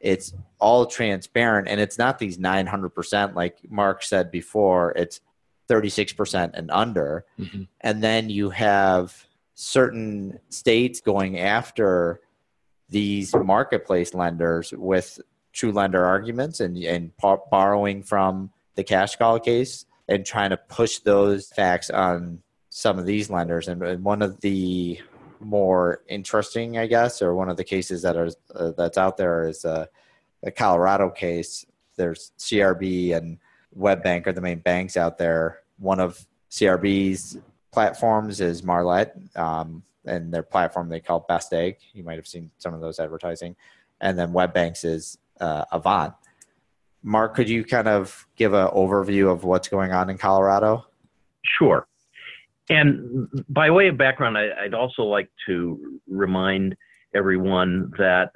It's 0.00 0.32
all 0.58 0.86
transparent 0.86 1.68
and 1.68 1.80
it's 1.80 1.98
not 1.98 2.18
these 2.18 2.38
900% 2.38 3.34
like 3.34 3.58
Marc 3.68 4.02
said 4.02 4.30
before. 4.30 4.92
It's 4.92 5.20
36% 5.68 6.50
and 6.54 6.70
under. 6.70 7.24
Mm-hmm. 7.38 7.62
And 7.80 8.02
then 8.02 8.30
you 8.30 8.50
have 8.50 9.26
certain 9.54 10.38
states 10.48 11.00
going 11.00 11.38
after 11.38 12.20
these 12.88 13.34
marketplace 13.34 14.14
lenders 14.14 14.72
with 14.72 15.20
true 15.52 15.72
lender 15.72 16.04
arguments 16.04 16.60
and, 16.60 16.76
and 16.78 17.12
borrowing 17.50 18.02
from 18.02 18.50
the 18.76 18.84
CashCall 18.84 19.44
case 19.44 19.84
and 20.08 20.24
trying 20.24 20.50
to 20.50 20.56
push 20.56 20.98
those 21.00 21.48
facts 21.48 21.90
on 21.90 22.40
some 22.70 22.98
of 22.98 23.04
these 23.04 23.28
lenders. 23.28 23.68
And, 23.68 23.82
and 23.82 24.04
one 24.04 24.22
of 24.22 24.40
the 24.40 25.00
more 25.40 26.02
interesting, 26.08 26.78
I 26.78 26.86
guess, 26.86 27.22
or 27.22 27.34
one 27.34 27.48
of 27.48 27.56
the 27.56 27.64
cases 27.64 28.02
that 28.02 28.16
are 28.16 28.30
uh, 28.54 28.72
that's 28.76 28.98
out 28.98 29.16
there 29.16 29.48
is 29.48 29.64
uh, 29.64 29.86
the 30.42 30.50
Colorado 30.50 31.10
case. 31.10 31.66
There's 31.96 32.32
CRB 32.38 33.16
and 33.16 33.38
WebBank 33.76 34.26
are 34.26 34.32
the 34.32 34.40
main 34.40 34.60
banks 34.60 34.96
out 34.96 35.18
there. 35.18 35.60
One 35.78 36.00
of 36.00 36.24
CRB's 36.50 37.38
platforms 37.72 38.40
is 38.40 38.62
Marlette, 38.62 39.16
um, 39.36 39.82
and 40.04 40.32
their 40.32 40.42
platform 40.42 40.88
they 40.88 41.00
call 41.00 41.20
Best 41.28 41.52
Egg. 41.52 41.76
You 41.92 42.02
might 42.02 42.16
have 42.16 42.26
seen 42.26 42.50
some 42.58 42.74
of 42.74 42.80
those 42.80 42.98
advertising, 42.98 43.56
and 44.00 44.18
then 44.18 44.32
WebBanks 44.32 44.84
is 44.84 45.18
uh, 45.40 45.64
Avant. 45.72 46.14
Marc, 47.02 47.34
could 47.34 47.48
you 47.48 47.64
kind 47.64 47.88
of 47.88 48.26
give 48.36 48.54
an 48.54 48.68
overview 48.68 49.30
of 49.30 49.44
what's 49.44 49.68
going 49.68 49.92
on 49.92 50.10
in 50.10 50.18
Colorado? 50.18 50.86
Sure. 51.42 51.86
And 52.70 53.28
by 53.48 53.70
way 53.70 53.88
of 53.88 53.96
background, 53.96 54.36
I, 54.36 54.64
would 54.64 54.74
also 54.74 55.02
like 55.02 55.30
to 55.46 56.00
remind 56.06 56.76
everyone 57.14 57.90
that 57.98 58.30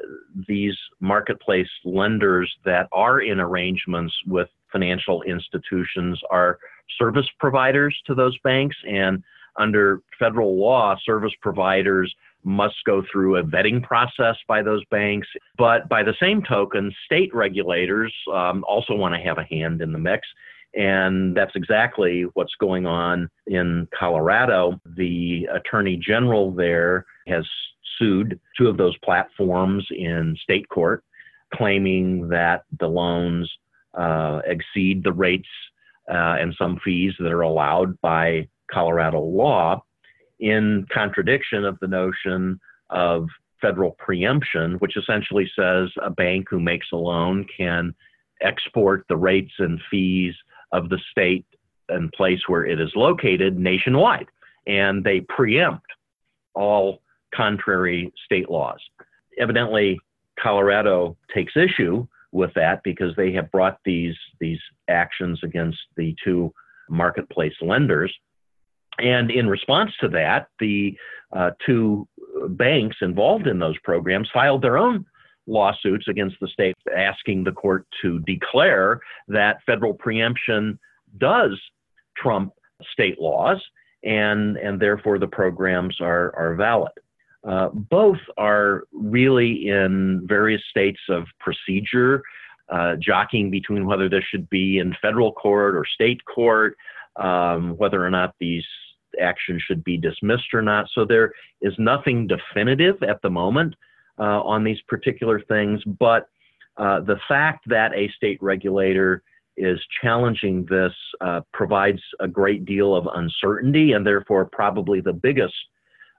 these 0.49 0.77
marketplace 1.01 1.69
lenders 1.85 2.53
that 2.65 2.89
are 2.93 3.21
in 3.21 3.41
arrangements 3.41 4.15
with 4.27 4.49
financial 4.73 5.23
institutions 5.23 6.19
are 6.31 6.59
service 6.99 7.27
providers 7.39 7.97
to 8.07 8.15
those 8.15 8.37
banks. 8.39 8.77
And 8.89 9.23
under 9.59 10.01
federal 10.19 10.59
law, 10.59 10.97
service 11.05 11.33
providers 11.43 12.15
must 12.45 12.77
go 12.87 13.05
through 13.13 13.37
a 13.37 13.45
vetting 13.45 13.83
process 13.83 14.37
by 14.49 14.63
those 14.63 14.83
banks. 14.91 15.29
But 15.59 15.89
by 15.89 16.03
the 16.03 16.15
same 16.21 16.43
token, 16.43 16.93
state 17.05 17.33
regulators 17.35 18.13
um, 18.33 18.65
also 18.67 18.95
want 18.95 19.15
to 19.15 19.21
have 19.21 19.39
a 19.39 19.45
hand 19.45 19.81
in 19.83 19.93
the 19.93 19.99
mix. 19.99 20.27
And 20.75 21.37
that's 21.37 21.55
exactly 21.55 22.23
what's 22.35 22.55
going 22.59 22.87
on 22.87 23.29
in 23.47 23.89
Colorado. 23.99 24.81
The 24.97 25.49
attorney 25.53 25.97
general 25.97 26.51
there 26.51 27.05
has 27.29 27.47
sued 27.99 28.41
two 28.59 28.69
of 28.69 28.79
those 28.79 28.97
platforms 28.99 29.87
in 29.91 30.37
state 30.43 30.69
court, 30.69 31.05
claiming 31.55 32.29
that 32.29 32.63
the 32.81 32.87
loans 32.87 33.51
uh, 33.95 34.41
exceed 34.47 35.05
the 35.05 35.13
rates 35.13 35.49
uh, 36.11 36.37
and 36.41 36.55
some 36.59 36.81
fees 36.83 37.13
that 37.19 37.31
are 37.31 37.43
allowed 37.43 38.01
by 38.01 38.49
Colorado 38.71 39.21
law, 39.21 39.83
in 40.41 40.87
contradiction 40.93 41.65
of 41.65 41.79
the 41.81 41.87
notion 41.87 42.59
of 42.91 43.29
federal 43.61 43.93
preemption, 43.93 44.75
which 44.81 44.97
essentially 44.97 45.49
says 45.55 45.89
a 46.03 46.11
bank 46.11 46.47
who 46.51 46.59
makes 46.59 46.89
a 46.93 46.97
loan 46.97 47.47
can 47.57 47.95
export 48.41 49.05
the 49.09 49.17
rates 49.17 49.53
and 49.59 49.81
fees 49.91 50.35
of 50.73 50.89
the 50.89 50.99
state 51.11 51.47
and 51.89 52.13
place 52.13 52.41
where 52.47 52.65
it 52.65 52.81
is 52.81 52.91
located 52.95 53.59
nationwide. 53.59 54.27
And 54.67 55.05
they 55.05 55.21
preempt 55.21 55.87
all 56.55 57.03
contrary 57.35 58.13
state 58.25 58.51
laws. 58.51 58.79
Evidently, 59.39 59.99
Colorado 60.39 61.17
takes 61.35 61.57
issue 61.57 62.07
with 62.31 62.53
that 62.55 62.83
because 62.83 63.15
they 63.17 63.33
have 63.33 63.51
brought 63.51 63.79
these 63.85 64.17
these 64.41 64.61
actions 64.89 65.41
against 65.43 65.79
the 65.97 66.15
two 66.25 66.53
marketplace 66.89 67.55
lenders. 67.61 68.13
And 68.99 69.31
in 69.31 69.49
response 69.49 69.91
to 70.01 70.09
that, 70.09 70.49
the 70.59 70.97
uh, 71.33 71.51
two 71.65 72.07
banks 72.51 72.97
involved 73.01 73.47
in 73.47 73.59
those 73.59 73.79
programs 73.83 74.29
filed 74.33 74.63
their 74.63 74.79
own 74.79 75.07
lawsuits 75.47 76.09
against 76.09 76.37
the 76.41 76.49
state, 76.49 76.77
asking 76.97 77.45
the 77.45 77.53
court 77.53 77.87
to 78.03 78.21
declare 78.21 79.01
that 79.29 79.59
federal 79.67 79.95
preemption 79.95 80.79
does 81.19 81.61
trump 82.17 82.53
state 82.93 83.21
laws, 83.21 83.63
and 84.05 84.57
and 84.57 84.81
therefore 84.81 85.19
the 85.19 85.27
programs 85.27 86.01
are 86.01 86.35
are 86.37 86.55
valid. 86.55 86.93
Uh, 87.45 87.69
both 87.73 88.19
are 88.37 88.85
really 88.93 89.69
in 89.69 90.25
various 90.27 90.63
states 90.71 91.01
of 91.09 91.25
procedure, 91.41 92.23
uh, 92.69 92.95
jockeying 93.01 93.51
between 93.51 93.85
whether 93.85 94.09
this 94.09 94.23
should 94.31 94.49
be 94.49 94.79
in 94.79 94.95
federal 95.03 95.33
court 95.33 95.75
or 95.75 95.85
state 95.85 96.25
court, 96.25 96.77
um, 97.17 97.77
whether 97.79 98.05
or 98.05 98.11
not 98.11 98.35
these 98.39 98.65
actions 99.21 99.61
should 99.63 99.83
be 99.83 99.97
dismissed 99.97 100.55
or 100.55 100.63
not. 100.63 100.87
So 100.95 101.05
there 101.05 101.33
is 101.61 101.75
nothing 101.79 102.29
definitive 102.29 103.03
at 103.03 103.21
the 103.23 103.31
moment 103.31 103.75
on 104.19 104.65
these 104.65 104.81
particular 104.89 105.41
things, 105.41 105.83
but 105.99 106.27
uh, 106.77 107.01
the 107.01 107.19
fact 107.29 107.65
that 107.69 107.95
a 107.95 108.09
state 108.17 108.39
regulator 108.41 109.23
is 109.57 109.79
challenging 110.01 110.67
this 110.71 110.93
uh, 111.21 111.41
provides 111.53 112.01
a 112.21 112.29
great 112.29 112.65
deal 112.65 112.95
of 112.95 113.07
uncertainty 113.15 113.93
and 113.93 114.07
therefore 114.07 114.47
probably 114.47 115.01
the 115.01 115.13
biggest 115.13 115.55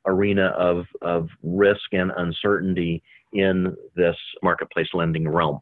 arena 0.05 0.47
of, 0.57 0.85
of 1.01 1.29
risk 1.41 1.93
and 1.93 2.11
uncertainty 2.17 3.01
in 3.33 3.75
this 3.95 4.15
marketplace 4.43 4.89
lending 4.93 5.27
realm. 5.27 5.59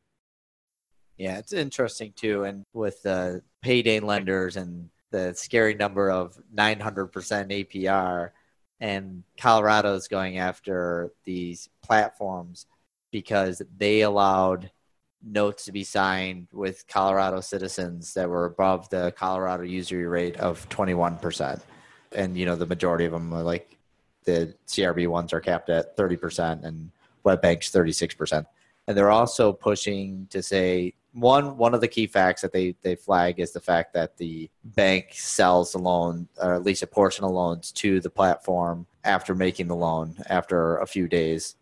Yeah, 1.18 1.38
it's 1.38 1.54
interesting 1.54 2.14
too. 2.16 2.44
And 2.44 2.66
with 2.74 3.02
the 3.04 3.44
payday 3.62 4.00
lenders 4.00 4.58
and 4.58 4.90
the 5.12 5.34
scary 5.36 5.76
number 5.76 6.10
of 6.10 6.38
900% 6.54 7.12
APR, 7.12 8.32
and 8.82 9.24
Colorado's 9.38 10.08
going 10.08 10.40
after 10.40 11.14
these 11.24 11.70
platforms 11.84 12.66
because 13.12 13.62
they 13.78 14.02
allowed 14.02 14.72
notes 15.24 15.66
to 15.66 15.72
be 15.72 15.84
signed 15.84 16.48
with 16.52 16.88
Colorado 16.88 17.42
citizens 17.42 18.16
that 18.16 18.28
were 18.28 18.46
above 18.46 18.90
the 18.90 19.14
Colorado 19.16 19.64
usury 19.64 20.08
rate 20.08 20.36
of 20.38 20.68
21%. 20.70 21.62
And, 22.14 22.36
you 22.36 22.48
know, 22.48 22.56
the 22.56 22.66
majority 22.66 23.06
of 23.06 23.12
them 23.12 23.32
are 23.34 23.44
like 23.44 23.78
the 24.24 24.56
CRB 24.68 25.08
ones 25.08 25.32
are 25.32 25.40
capped 25.40 25.70
at 25.70 25.96
30% 25.96 26.64
and 26.64 26.90
WebBank's 27.24 27.70
36%. 27.70 28.46
And 28.88 28.98
they're 28.98 29.12
also 29.12 29.54
pushing 29.54 30.26
to 30.32 30.42
say 30.42 30.96
one 31.14 31.58
one 31.58 31.74
of 31.74 31.82
the 31.82 31.88
key 31.88 32.08
facts 32.08 32.42
that 32.42 32.54
they, 32.54 32.76
they 32.82 32.96
flag 32.96 33.40
is 33.40 33.52
the 33.52 33.60
fact 33.60 33.94
that 33.94 34.18
the 34.18 34.50
bank 34.64 35.08
sells 35.12 35.74
the 35.74 35.78
loan 35.78 36.28
or 36.42 36.54
at 36.54 36.64
least 36.64 36.84
a 36.84 36.88
portion 36.88 37.26
of 37.26 37.32
loans 37.32 37.72
to 37.74 38.00
the 38.00 38.10
platform 38.10 38.86
after 39.04 39.36
making 39.36 39.68
the 39.68 39.76
loan 39.76 40.16
after 40.30 40.78
a 40.78 40.88
few 40.88 41.08
days. 41.08 41.56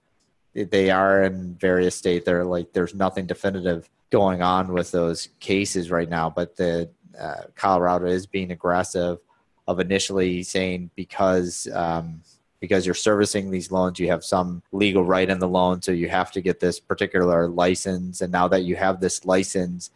They 0.54 0.90
are 0.90 1.24
in 1.24 1.56
various 1.56 1.96
states. 1.96 2.26
They're 2.26 2.46
like 2.46 2.74
there's 2.74 2.94
nothing 2.94 3.26
definitive 3.26 3.90
going 4.12 4.42
on 4.42 4.74
with 4.74 4.92
those 4.92 5.30
cases 5.40 5.92
right 5.92 6.10
now, 6.10 6.30
but 6.30 6.56
the 6.56 6.90
uh, 7.20 7.44
Colorado 7.56 8.06
is 8.06 8.26
being 8.26 8.52
aggressive 8.52 9.20
of 9.68 9.80
initially 9.80 10.42
saying 10.44 10.90
because 10.96 11.68
um, 11.74 12.22
because 12.60 12.86
you're 12.86 12.96
servicing 12.96 13.50
these 13.50 13.72
loans, 13.72 14.00
you 14.00 14.10
have 14.10 14.24
some 14.24 14.62
legal 14.72 15.04
right 15.04 15.30
in 15.30 15.40
the 15.40 15.48
loan. 15.48 15.82
So 15.82 15.92
you 15.92 16.10
have 16.10 16.32
to 16.34 16.42
get 16.42 16.60
this 16.60 16.80
particular 16.80 17.48
license. 17.48 18.22
And 18.22 18.32
now 18.32 18.48
that 18.50 18.64
you 18.64 18.76
have 18.76 19.00
this 19.00 19.26
license 19.26 19.92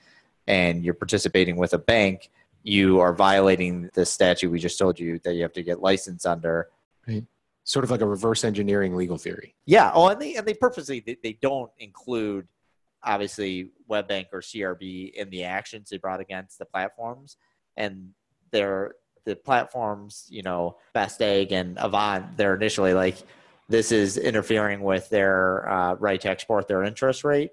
and 0.47 0.83
you're 0.83 0.93
participating 0.93 1.57
with 1.57 1.73
a 1.73 1.77
bank, 1.77 2.29
you 2.63 3.01
are 3.01 3.13
violating 3.13 3.89
the 3.93 4.05
statute 4.05 4.49
we 4.49 4.59
just 4.59 4.79
told 4.79 4.99
you 4.99 5.19
that 5.19 5.33
you 5.33 5.41
have 5.41 5.53
to 5.53 5.63
get 5.63 5.81
license 5.81 6.25
under. 6.25 6.69
Right. 7.05 7.25
Sort 7.65 7.83
of 7.83 7.91
like 7.91 8.01
a 8.01 8.07
reverse 8.07 8.43
engineering 8.43 8.95
legal 8.95 9.17
theory. 9.17 9.55
Yeah. 9.65 9.91
Oh, 9.93 10.07
and 10.07 10.21
they, 10.21 10.35
and 10.35 10.47
they 10.47 10.53
purposely, 10.53 11.01
they, 11.01 11.17
they 11.21 11.37
don't 11.41 11.71
include 11.79 12.47
obviously 13.03 13.71
WebBank 13.89 14.27
or 14.31 14.39
CRB 14.39 15.13
in 15.13 15.29
the 15.29 15.43
actions 15.43 15.89
they 15.89 15.97
brought 15.97 16.21
against 16.21 16.59
the 16.59 16.65
platforms. 16.65 17.35
And 17.75 18.11
they're 18.51 18.95
the 19.25 19.35
platforms, 19.35 20.25
you 20.29 20.43
know, 20.43 20.77
Best 20.93 21.21
Egg 21.21 21.51
and 21.51 21.77
Avant, 21.79 22.37
they're 22.37 22.55
initially 22.55 22.93
like, 22.93 23.17
this 23.69 23.91
is 23.91 24.17
interfering 24.17 24.81
with 24.81 25.09
their 25.09 25.69
uh, 25.69 25.95
right 25.95 26.19
to 26.21 26.29
export 26.29 26.67
their 26.67 26.83
interest 26.83 27.23
rate. 27.23 27.51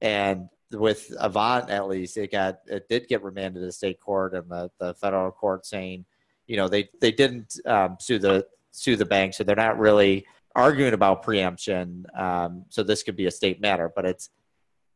And 0.00 0.48
with 0.72 1.12
Avant, 1.20 1.70
at 1.70 1.88
least, 1.88 2.16
it 2.16 2.32
got 2.32 2.58
it 2.66 2.88
did 2.88 3.06
get 3.08 3.22
remanded 3.22 3.60
to 3.60 3.66
the 3.66 3.72
state 3.72 4.00
court 4.00 4.34
and 4.34 4.50
the, 4.50 4.70
the 4.80 4.94
federal 4.94 5.30
court 5.30 5.64
saying, 5.64 6.04
you 6.46 6.56
know 6.56 6.68
they 6.68 6.88
they 7.00 7.12
didn't 7.12 7.58
um, 7.66 7.96
sue 8.00 8.18
the 8.18 8.46
sue 8.70 8.96
the 8.96 9.04
bank, 9.04 9.34
so 9.34 9.44
they're 9.44 9.56
not 9.56 9.78
really 9.78 10.26
arguing 10.54 10.94
about 10.94 11.22
preemption. 11.22 12.06
Um, 12.16 12.64
so 12.68 12.82
this 12.82 13.02
could 13.02 13.16
be 13.16 13.26
a 13.26 13.30
state 13.30 13.60
matter, 13.60 13.90
but 13.94 14.04
it's 14.04 14.30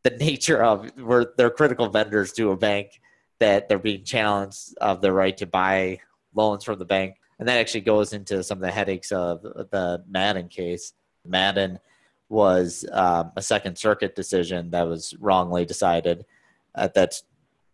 the 0.02 0.10
nature 0.18 0.62
of 0.62 0.90
where 0.98 1.32
they're 1.36 1.50
critical 1.50 1.88
vendors 1.88 2.32
to 2.34 2.50
a 2.50 2.56
bank 2.56 3.00
that 3.40 3.68
they're 3.68 3.78
being 3.78 4.04
challenged 4.04 4.76
of 4.80 5.00
their 5.00 5.12
right 5.12 5.36
to 5.36 5.46
buy 5.46 6.00
loans 6.34 6.64
from 6.64 6.78
the 6.78 6.84
bank. 6.84 7.16
And 7.38 7.48
that 7.48 7.58
actually 7.58 7.82
goes 7.82 8.12
into 8.12 8.42
some 8.42 8.58
of 8.58 8.62
the 8.62 8.70
headaches 8.70 9.12
of 9.12 9.42
the 9.42 10.02
Madden 10.08 10.48
case. 10.48 10.92
Madden 11.24 11.78
was 12.28 12.84
um, 12.92 13.32
a 13.36 13.42
Second 13.42 13.78
Circuit 13.78 14.14
decision 14.14 14.70
that 14.70 14.88
was 14.88 15.14
wrongly 15.20 15.64
decided. 15.64 16.24
Uh, 16.74 16.88
that's 16.94 17.22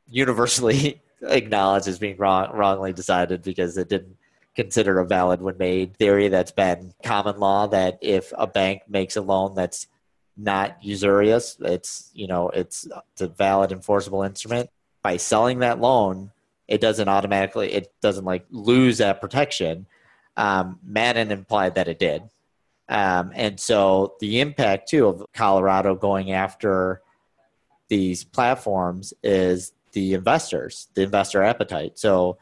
universally 0.08 1.00
acknowledged 1.22 1.88
as 1.88 1.98
being 1.98 2.16
wrong, 2.16 2.50
wrongly 2.54 2.92
decided 2.92 3.42
because 3.42 3.76
it 3.78 3.88
didn't 3.88 4.16
consider 4.54 5.00
a 5.00 5.06
valid 5.06 5.42
when 5.42 5.58
made 5.58 5.96
theory 5.96 6.28
that's 6.28 6.52
been 6.52 6.94
common 7.02 7.38
law 7.38 7.66
that 7.66 7.98
if 8.00 8.32
a 8.38 8.46
bank 8.46 8.82
makes 8.88 9.16
a 9.16 9.20
loan 9.20 9.54
that's 9.54 9.88
not 10.36 10.76
usurious 10.82 11.56
it's 11.60 12.10
you 12.14 12.26
know 12.26 12.50
it's, 12.50 12.86
it's 13.12 13.22
a 13.22 13.28
valid 13.28 13.72
enforceable 13.72 14.22
instrument 14.22 14.70
by 15.02 15.16
selling 15.16 15.60
that 15.60 15.80
loan 15.80 16.30
it 16.68 16.80
doesn't 16.80 17.08
automatically 17.08 17.72
it 17.72 17.92
doesn't 18.00 18.24
like 18.24 18.46
lose 18.50 18.98
that 18.98 19.20
protection. 19.20 19.86
Um, 20.36 20.78
madden 20.82 21.30
implied 21.30 21.76
that 21.76 21.88
it 21.88 21.98
did. 21.98 22.22
Um, 22.88 23.32
and 23.34 23.58
so 23.58 24.14
the 24.20 24.40
impact 24.40 24.88
too 24.88 25.06
of 25.06 25.24
colorado 25.32 25.94
going 25.94 26.32
after 26.32 27.02
these 27.88 28.24
platforms 28.24 29.14
is 29.22 29.72
the 29.92 30.14
investors 30.14 30.88
the 30.94 31.02
investor 31.02 31.42
appetite. 31.42 31.98
So 31.98 32.38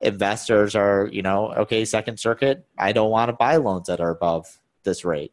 investors 0.00 0.74
are 0.74 1.08
you 1.12 1.22
know 1.22 1.52
okay 1.52 1.84
second 1.84 2.18
circuit 2.18 2.64
i 2.78 2.90
don't 2.90 3.10
want 3.10 3.28
to 3.28 3.34
buy 3.34 3.56
loans 3.56 3.86
that 3.86 4.00
are 4.00 4.10
above 4.10 4.58
this 4.82 5.04
rate. 5.04 5.32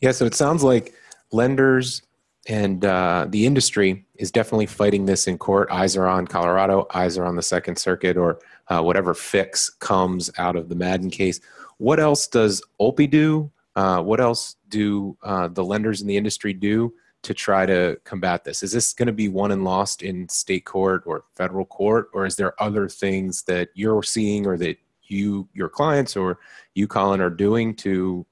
Yeah 0.00 0.12
so 0.12 0.26
it 0.26 0.34
sounds 0.34 0.62
like 0.62 0.94
lenders 1.32 2.02
and 2.48 2.82
uh, 2.82 3.26
the 3.28 3.44
industry 3.44 4.06
is 4.16 4.30
definitely 4.30 4.66
fighting 4.66 5.04
this 5.04 5.26
in 5.26 5.36
court. 5.36 5.70
Eyes 5.70 5.96
are 5.96 6.06
on 6.06 6.26
Colorado, 6.26 6.86
eyes 6.94 7.18
are 7.18 7.26
on 7.26 7.36
the 7.36 7.42
Second 7.42 7.76
Circuit, 7.76 8.16
or 8.16 8.40
uh, 8.68 8.80
whatever 8.80 9.12
fix 9.12 9.68
comes 9.68 10.30
out 10.38 10.56
of 10.56 10.70
the 10.70 10.74
Madden 10.74 11.10
case. 11.10 11.40
What 11.76 12.00
else 12.00 12.26
does 12.26 12.62
OPI 12.80 13.10
do? 13.10 13.50
Uh, 13.76 14.02
what 14.02 14.18
else 14.18 14.56
do 14.70 15.16
uh, 15.22 15.48
the 15.48 15.62
lenders 15.62 16.00
in 16.00 16.06
the 16.06 16.16
industry 16.16 16.54
do 16.54 16.94
to 17.22 17.34
try 17.34 17.66
to 17.66 18.00
combat 18.04 18.44
this? 18.44 18.62
Is 18.62 18.72
this 18.72 18.94
going 18.94 19.06
to 19.08 19.12
be 19.12 19.28
won 19.28 19.52
and 19.52 19.62
lost 19.62 20.02
in 20.02 20.26
state 20.30 20.64
court 20.64 21.02
or 21.04 21.24
federal 21.36 21.66
court, 21.66 22.08
or 22.14 22.24
is 22.24 22.36
there 22.36 22.60
other 22.60 22.88
things 22.88 23.42
that 23.42 23.68
you're 23.74 24.02
seeing 24.02 24.46
or 24.46 24.56
that 24.56 24.78
you, 25.02 25.48
your 25.52 25.68
clients, 25.68 26.16
or 26.16 26.38
you, 26.74 26.88
Colin, 26.88 27.20
are 27.20 27.30
doing 27.30 27.74
to 27.76 28.24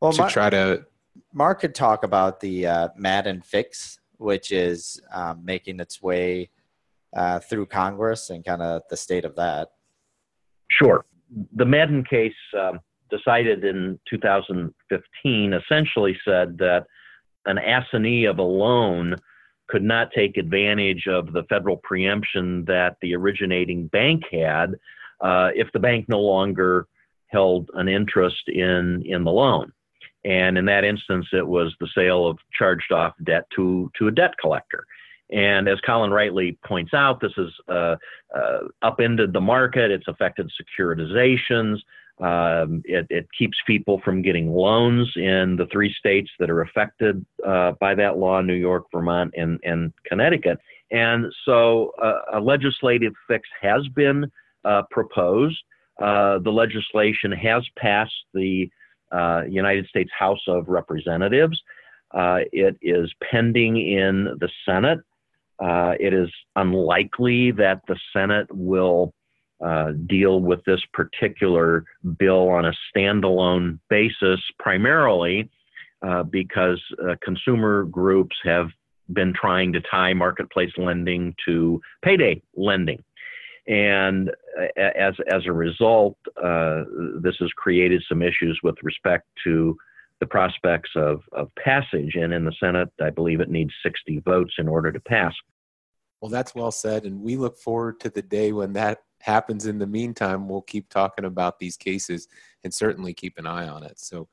well, 0.00 0.12
to 0.12 0.22
my, 0.22 0.28
try 0.28 0.50
to 0.50 0.84
Marc 1.32 1.60
could 1.60 1.74
talk 1.74 2.04
about 2.04 2.40
the 2.40 2.66
uh, 2.66 2.88
Madden 2.96 3.40
fix, 3.40 4.00
which 4.18 4.52
is 4.52 5.00
um, 5.12 5.44
making 5.44 5.80
its 5.80 6.02
way 6.02 6.50
uh, 7.14 7.38
through 7.40 7.66
Congress 7.66 8.30
and 8.30 8.44
kind 8.44 8.62
of 8.62 8.82
the 8.90 8.96
state 8.96 9.24
of 9.24 9.36
that. 9.36 9.70
Sure. 10.70 11.04
The 11.54 11.64
Madden 11.64 12.04
case 12.04 12.32
um, 12.58 12.80
decided 13.10 13.64
in 13.64 13.98
2015 14.08 15.52
essentially 15.52 16.18
said 16.24 16.58
that 16.58 16.86
an 17.46 17.58
assignee 17.58 18.24
of 18.24 18.38
a 18.38 18.42
loan 18.42 19.16
could 19.68 19.82
not 19.82 20.10
take 20.12 20.36
advantage 20.36 21.06
of 21.06 21.32
the 21.32 21.44
federal 21.44 21.76
preemption 21.76 22.64
that 22.66 22.96
the 23.02 23.14
originating 23.14 23.86
bank 23.88 24.24
had 24.30 24.74
uh, 25.20 25.50
if 25.54 25.70
the 25.72 25.78
bank 25.78 26.08
no 26.08 26.20
longer 26.20 26.86
held 27.28 27.70
an 27.74 27.88
interest 27.88 28.48
in 28.48 29.02
in 29.06 29.22
the 29.22 29.30
loan. 29.30 29.72
And 30.24 30.58
in 30.58 30.66
that 30.66 30.84
instance, 30.84 31.26
it 31.32 31.46
was 31.46 31.74
the 31.80 31.88
sale 31.94 32.26
of 32.26 32.38
charged 32.56 32.92
off 32.92 33.14
debt 33.24 33.46
to, 33.56 33.90
to 33.98 34.08
a 34.08 34.12
debt 34.12 34.34
collector. 34.40 34.86
And 35.32 35.68
as 35.68 35.80
Colin 35.80 36.10
rightly 36.10 36.58
points 36.64 36.92
out, 36.92 37.20
this 37.20 37.32
has 37.36 37.52
uh, 37.68 37.96
uh, 38.36 38.58
upended 38.82 39.32
the 39.32 39.40
market. 39.40 39.90
It's 39.90 40.08
affected 40.08 40.50
securitizations. 40.60 41.78
Um, 42.18 42.82
it, 42.84 43.06
it, 43.08 43.28
keeps 43.36 43.56
people 43.66 43.98
from 44.04 44.20
getting 44.20 44.52
loans 44.52 45.10
in 45.16 45.56
the 45.56 45.66
three 45.72 45.90
states 45.98 46.30
that 46.38 46.50
are 46.50 46.60
affected 46.60 47.24
uh, 47.46 47.72
by 47.80 47.94
that 47.94 48.18
law 48.18 48.42
New 48.42 48.54
York, 48.54 48.84
Vermont, 48.92 49.32
and, 49.38 49.58
and 49.64 49.90
Connecticut. 50.04 50.58
And 50.90 51.32
so 51.46 51.92
uh, 52.02 52.20
a 52.34 52.40
legislative 52.40 53.14
fix 53.26 53.48
has 53.62 53.88
been 53.88 54.30
uh, 54.66 54.82
proposed. 54.90 55.62
Uh, 55.98 56.38
the 56.40 56.50
legislation 56.50 57.32
has 57.32 57.66
passed 57.78 58.12
the 58.34 58.70
uh, 59.12 59.42
United 59.48 59.86
States 59.86 60.10
House 60.16 60.42
of 60.46 60.68
Representatives. 60.68 61.60
Uh, 62.12 62.40
it 62.52 62.76
is 62.82 63.12
pending 63.30 63.76
in 63.76 64.24
the 64.40 64.48
Senate. 64.66 65.00
Uh, 65.58 65.94
it 66.00 66.12
is 66.12 66.28
unlikely 66.56 67.50
that 67.52 67.82
the 67.86 67.96
Senate 68.12 68.46
will 68.50 69.12
uh, 69.60 69.92
deal 70.06 70.40
with 70.40 70.64
this 70.64 70.80
particular 70.92 71.84
bill 72.18 72.48
on 72.48 72.64
a 72.64 72.72
standalone 72.94 73.78
basis, 73.90 74.40
primarily 74.58 75.50
uh, 76.02 76.22
because 76.22 76.82
uh, 77.04 77.14
consumer 77.22 77.84
groups 77.84 78.34
have 78.42 78.68
been 79.12 79.34
trying 79.34 79.72
to 79.72 79.80
tie 79.82 80.14
marketplace 80.14 80.72
lending 80.78 81.34
to 81.44 81.80
payday 82.02 82.40
lending. 82.56 83.02
And 83.66 84.30
as, 84.76 85.14
as 85.32 85.42
a 85.46 85.52
result, 85.52 86.16
uh, 86.42 86.84
this 87.20 87.36
has 87.40 87.50
created 87.56 88.02
some 88.08 88.22
issues 88.22 88.58
with 88.62 88.76
respect 88.82 89.26
to 89.44 89.76
the 90.20 90.26
prospects 90.26 90.90
of, 90.96 91.22
of 91.32 91.50
passage. 91.56 92.14
And 92.14 92.32
in 92.32 92.44
the 92.44 92.54
Senate, 92.60 92.88
I 93.00 93.10
believe 93.10 93.40
it 93.40 93.50
needs 93.50 93.72
60 93.82 94.20
votes 94.20 94.54
in 94.58 94.68
order 94.68 94.92
to 94.92 95.00
pass. 95.00 95.32
Well, 96.20 96.30
that's 96.30 96.54
well 96.54 96.70
said. 96.70 97.04
And 97.04 97.22
we 97.22 97.36
look 97.36 97.58
forward 97.58 98.00
to 98.00 98.10
the 98.10 98.22
day 98.22 98.52
when 98.52 98.74
that 98.74 98.98
happens. 99.20 99.66
In 99.66 99.78
the 99.78 99.86
meantime, 99.86 100.48
we'll 100.48 100.62
keep 100.62 100.88
talking 100.88 101.24
about 101.24 101.58
these 101.58 101.76
cases 101.76 102.28
and 102.64 102.72
certainly 102.72 103.14
keep 103.14 103.38
an 103.38 103.46
eye 103.46 103.68
on 103.68 103.82
it. 103.82 103.98
So, 103.98 104.28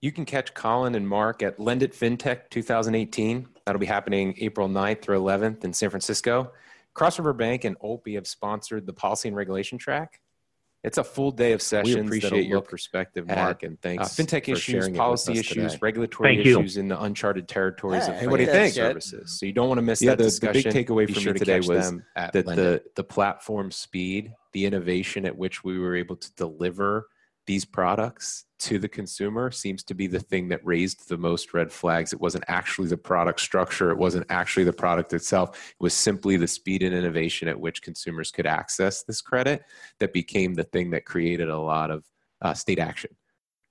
You 0.00 0.12
can 0.12 0.24
catch 0.24 0.54
Colin 0.54 0.94
and 0.94 1.08
Marc 1.08 1.42
at 1.42 1.58
LendIt 1.58 1.92
FinTech 1.92 2.50
2018. 2.50 3.48
That'll 3.66 3.80
be 3.80 3.86
happening 3.86 4.34
April 4.38 4.68
9th 4.68 5.02
through 5.02 5.18
11th 5.18 5.64
in 5.64 5.72
San 5.72 5.90
Francisco. 5.90 6.52
Cross 6.94 7.18
River 7.18 7.32
Bank 7.32 7.64
and 7.64 7.76
OPI 7.80 8.14
have 8.14 8.26
sponsored 8.26 8.86
the 8.86 8.92
policy 8.92 9.28
and 9.28 9.36
regulation 9.36 9.76
track. 9.76 10.20
It's 10.84 10.98
a 10.98 11.04
full 11.04 11.32
day 11.32 11.50
of 11.52 11.60
sessions. 11.60 11.96
We 11.96 12.00
appreciate 12.02 12.46
your 12.46 12.62
perspective, 12.62 13.26
Marc, 13.26 13.64
and 13.64 13.80
thanks. 13.82 14.18
Uh, 14.18 14.22
fintech 14.22 14.48
issues, 14.48 14.88
policy 14.90 15.32
issues, 15.32 15.72
today. 15.72 15.78
regulatory 15.82 16.36
Thank 16.36 16.46
issues 16.46 16.76
you. 16.76 16.82
in 16.82 16.88
the 16.88 17.02
uncharted 17.02 17.48
territories 17.48 18.06
hey, 18.06 18.24
of 18.24 18.30
what 18.30 18.36
do 18.36 18.44
you 18.44 18.50
think? 18.50 18.74
services. 18.74 19.40
So 19.40 19.46
you 19.46 19.52
don't 19.52 19.66
want 19.66 19.78
to 19.78 19.82
miss 19.82 20.00
yeah, 20.00 20.10
that 20.10 20.18
the, 20.18 20.24
discussion. 20.24 20.62
The 20.62 20.72
big 20.72 20.86
takeaway 20.86 21.12
for 21.12 21.18
me 21.32 21.36
today 21.36 21.58
was 21.58 21.92
that 22.14 22.32
the, 22.32 22.82
the 22.94 23.02
platform 23.02 23.72
speed, 23.72 24.32
the 24.52 24.66
innovation 24.66 25.26
at 25.26 25.36
which 25.36 25.64
we 25.64 25.80
were 25.80 25.96
able 25.96 26.14
to 26.14 26.32
deliver 26.36 27.08
these 27.48 27.64
products 27.64 28.44
to 28.58 28.78
the 28.78 28.88
consumer 28.88 29.50
seems 29.50 29.82
to 29.82 29.94
be 29.94 30.06
the 30.06 30.20
thing 30.20 30.48
that 30.48 30.60
raised 30.66 31.08
the 31.08 31.16
most 31.16 31.54
red 31.54 31.72
flags. 31.72 32.12
It 32.12 32.20
wasn't 32.20 32.44
actually 32.46 32.88
the 32.88 32.98
product 32.98 33.40
structure, 33.40 33.90
it 33.90 33.96
wasn't 33.96 34.26
actually 34.28 34.64
the 34.64 34.72
product 34.74 35.14
itself. 35.14 35.56
It 35.70 35.82
was 35.82 35.94
simply 35.94 36.36
the 36.36 36.46
speed 36.46 36.82
and 36.82 36.94
innovation 36.94 37.48
at 37.48 37.58
which 37.58 37.80
consumers 37.80 38.30
could 38.30 38.46
access 38.46 39.02
this 39.02 39.22
credit 39.22 39.62
that 39.98 40.12
became 40.12 40.52
the 40.52 40.64
thing 40.64 40.90
that 40.90 41.06
created 41.06 41.48
a 41.48 41.58
lot 41.58 41.90
of 41.90 42.04
uh, 42.42 42.52
state 42.52 42.78
action. 42.78 43.16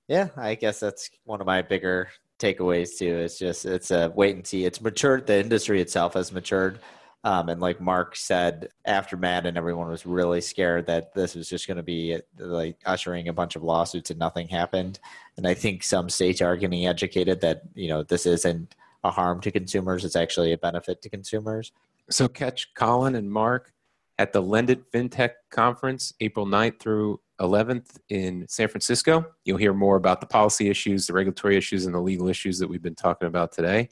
Yeah, 0.08 0.30
I 0.36 0.56
guess 0.56 0.80
that's 0.80 1.08
one 1.24 1.40
of 1.40 1.46
my 1.46 1.62
bigger 1.62 2.08
takeaways 2.40 2.98
too. 2.98 3.18
It's 3.18 3.38
just 3.38 3.64
it's 3.64 3.92
a 3.92 4.12
wait 4.12 4.34
and 4.34 4.44
see. 4.44 4.64
It's 4.64 4.80
matured. 4.80 5.28
The 5.28 5.38
industry 5.38 5.80
itself 5.80 6.14
has 6.14 6.32
matured 6.32 6.80
um, 7.28 7.50
and 7.50 7.60
like 7.60 7.78
Marc 7.78 8.16
said, 8.16 8.70
after 8.86 9.14
Madden, 9.14 9.58
everyone 9.58 9.90
was 9.90 10.06
really 10.06 10.40
scared 10.40 10.86
that 10.86 11.12
this 11.12 11.34
was 11.34 11.46
just 11.46 11.66
going 11.66 11.76
to 11.76 11.82
be 11.82 12.18
like 12.38 12.78
ushering 12.86 13.28
a 13.28 13.34
bunch 13.34 13.54
of 13.54 13.62
lawsuits 13.62 14.08
and 14.08 14.18
nothing 14.18 14.48
happened. 14.48 14.98
And 15.36 15.46
I 15.46 15.52
think 15.52 15.82
some 15.82 16.08
states 16.08 16.40
are 16.40 16.56
getting 16.56 16.86
educated 16.86 17.42
that, 17.42 17.64
you 17.74 17.88
know, 17.88 18.02
this 18.02 18.24
isn't 18.24 18.74
a 19.04 19.10
harm 19.10 19.42
to 19.42 19.50
consumers, 19.50 20.06
it's 20.06 20.16
actually 20.16 20.54
a 20.54 20.58
benefit 20.58 21.02
to 21.02 21.10
consumers. 21.10 21.70
So 22.08 22.28
catch 22.28 22.72
Colin 22.72 23.14
and 23.14 23.30
Marc 23.30 23.74
at 24.18 24.32
the 24.32 24.42
LendIt 24.42 24.84
FinTech 24.90 25.32
Conference, 25.50 26.14
April 26.20 26.46
9th 26.46 26.80
through 26.80 27.20
11th 27.42 27.98
in 28.08 28.46
San 28.48 28.68
Francisco. 28.68 29.26
You'll 29.44 29.58
hear 29.58 29.74
more 29.74 29.96
about 29.96 30.22
the 30.22 30.26
policy 30.26 30.70
issues, 30.70 31.06
the 31.06 31.12
regulatory 31.12 31.58
issues, 31.58 31.84
and 31.84 31.94
the 31.94 32.00
legal 32.00 32.28
issues 32.28 32.58
that 32.58 32.68
we've 32.68 32.80
been 32.80 32.94
talking 32.94 33.28
about 33.28 33.52
today. 33.52 33.90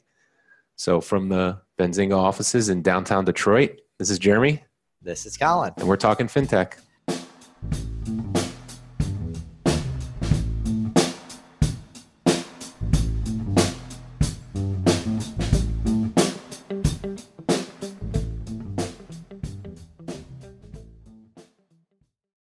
So, 0.75 1.01
from 1.01 1.29
the 1.29 1.61
Benzinga 1.77 2.17
offices 2.17 2.69
in 2.69 2.81
downtown 2.81 3.23
Detroit, 3.23 3.81
this 3.99 4.09
is 4.09 4.17
Jeremy. 4.17 4.63
This 5.01 5.27
is 5.27 5.37
Colin. 5.37 5.73
And 5.77 5.87
we're 5.87 5.95
talking 5.95 6.27
fintech. 6.27 6.73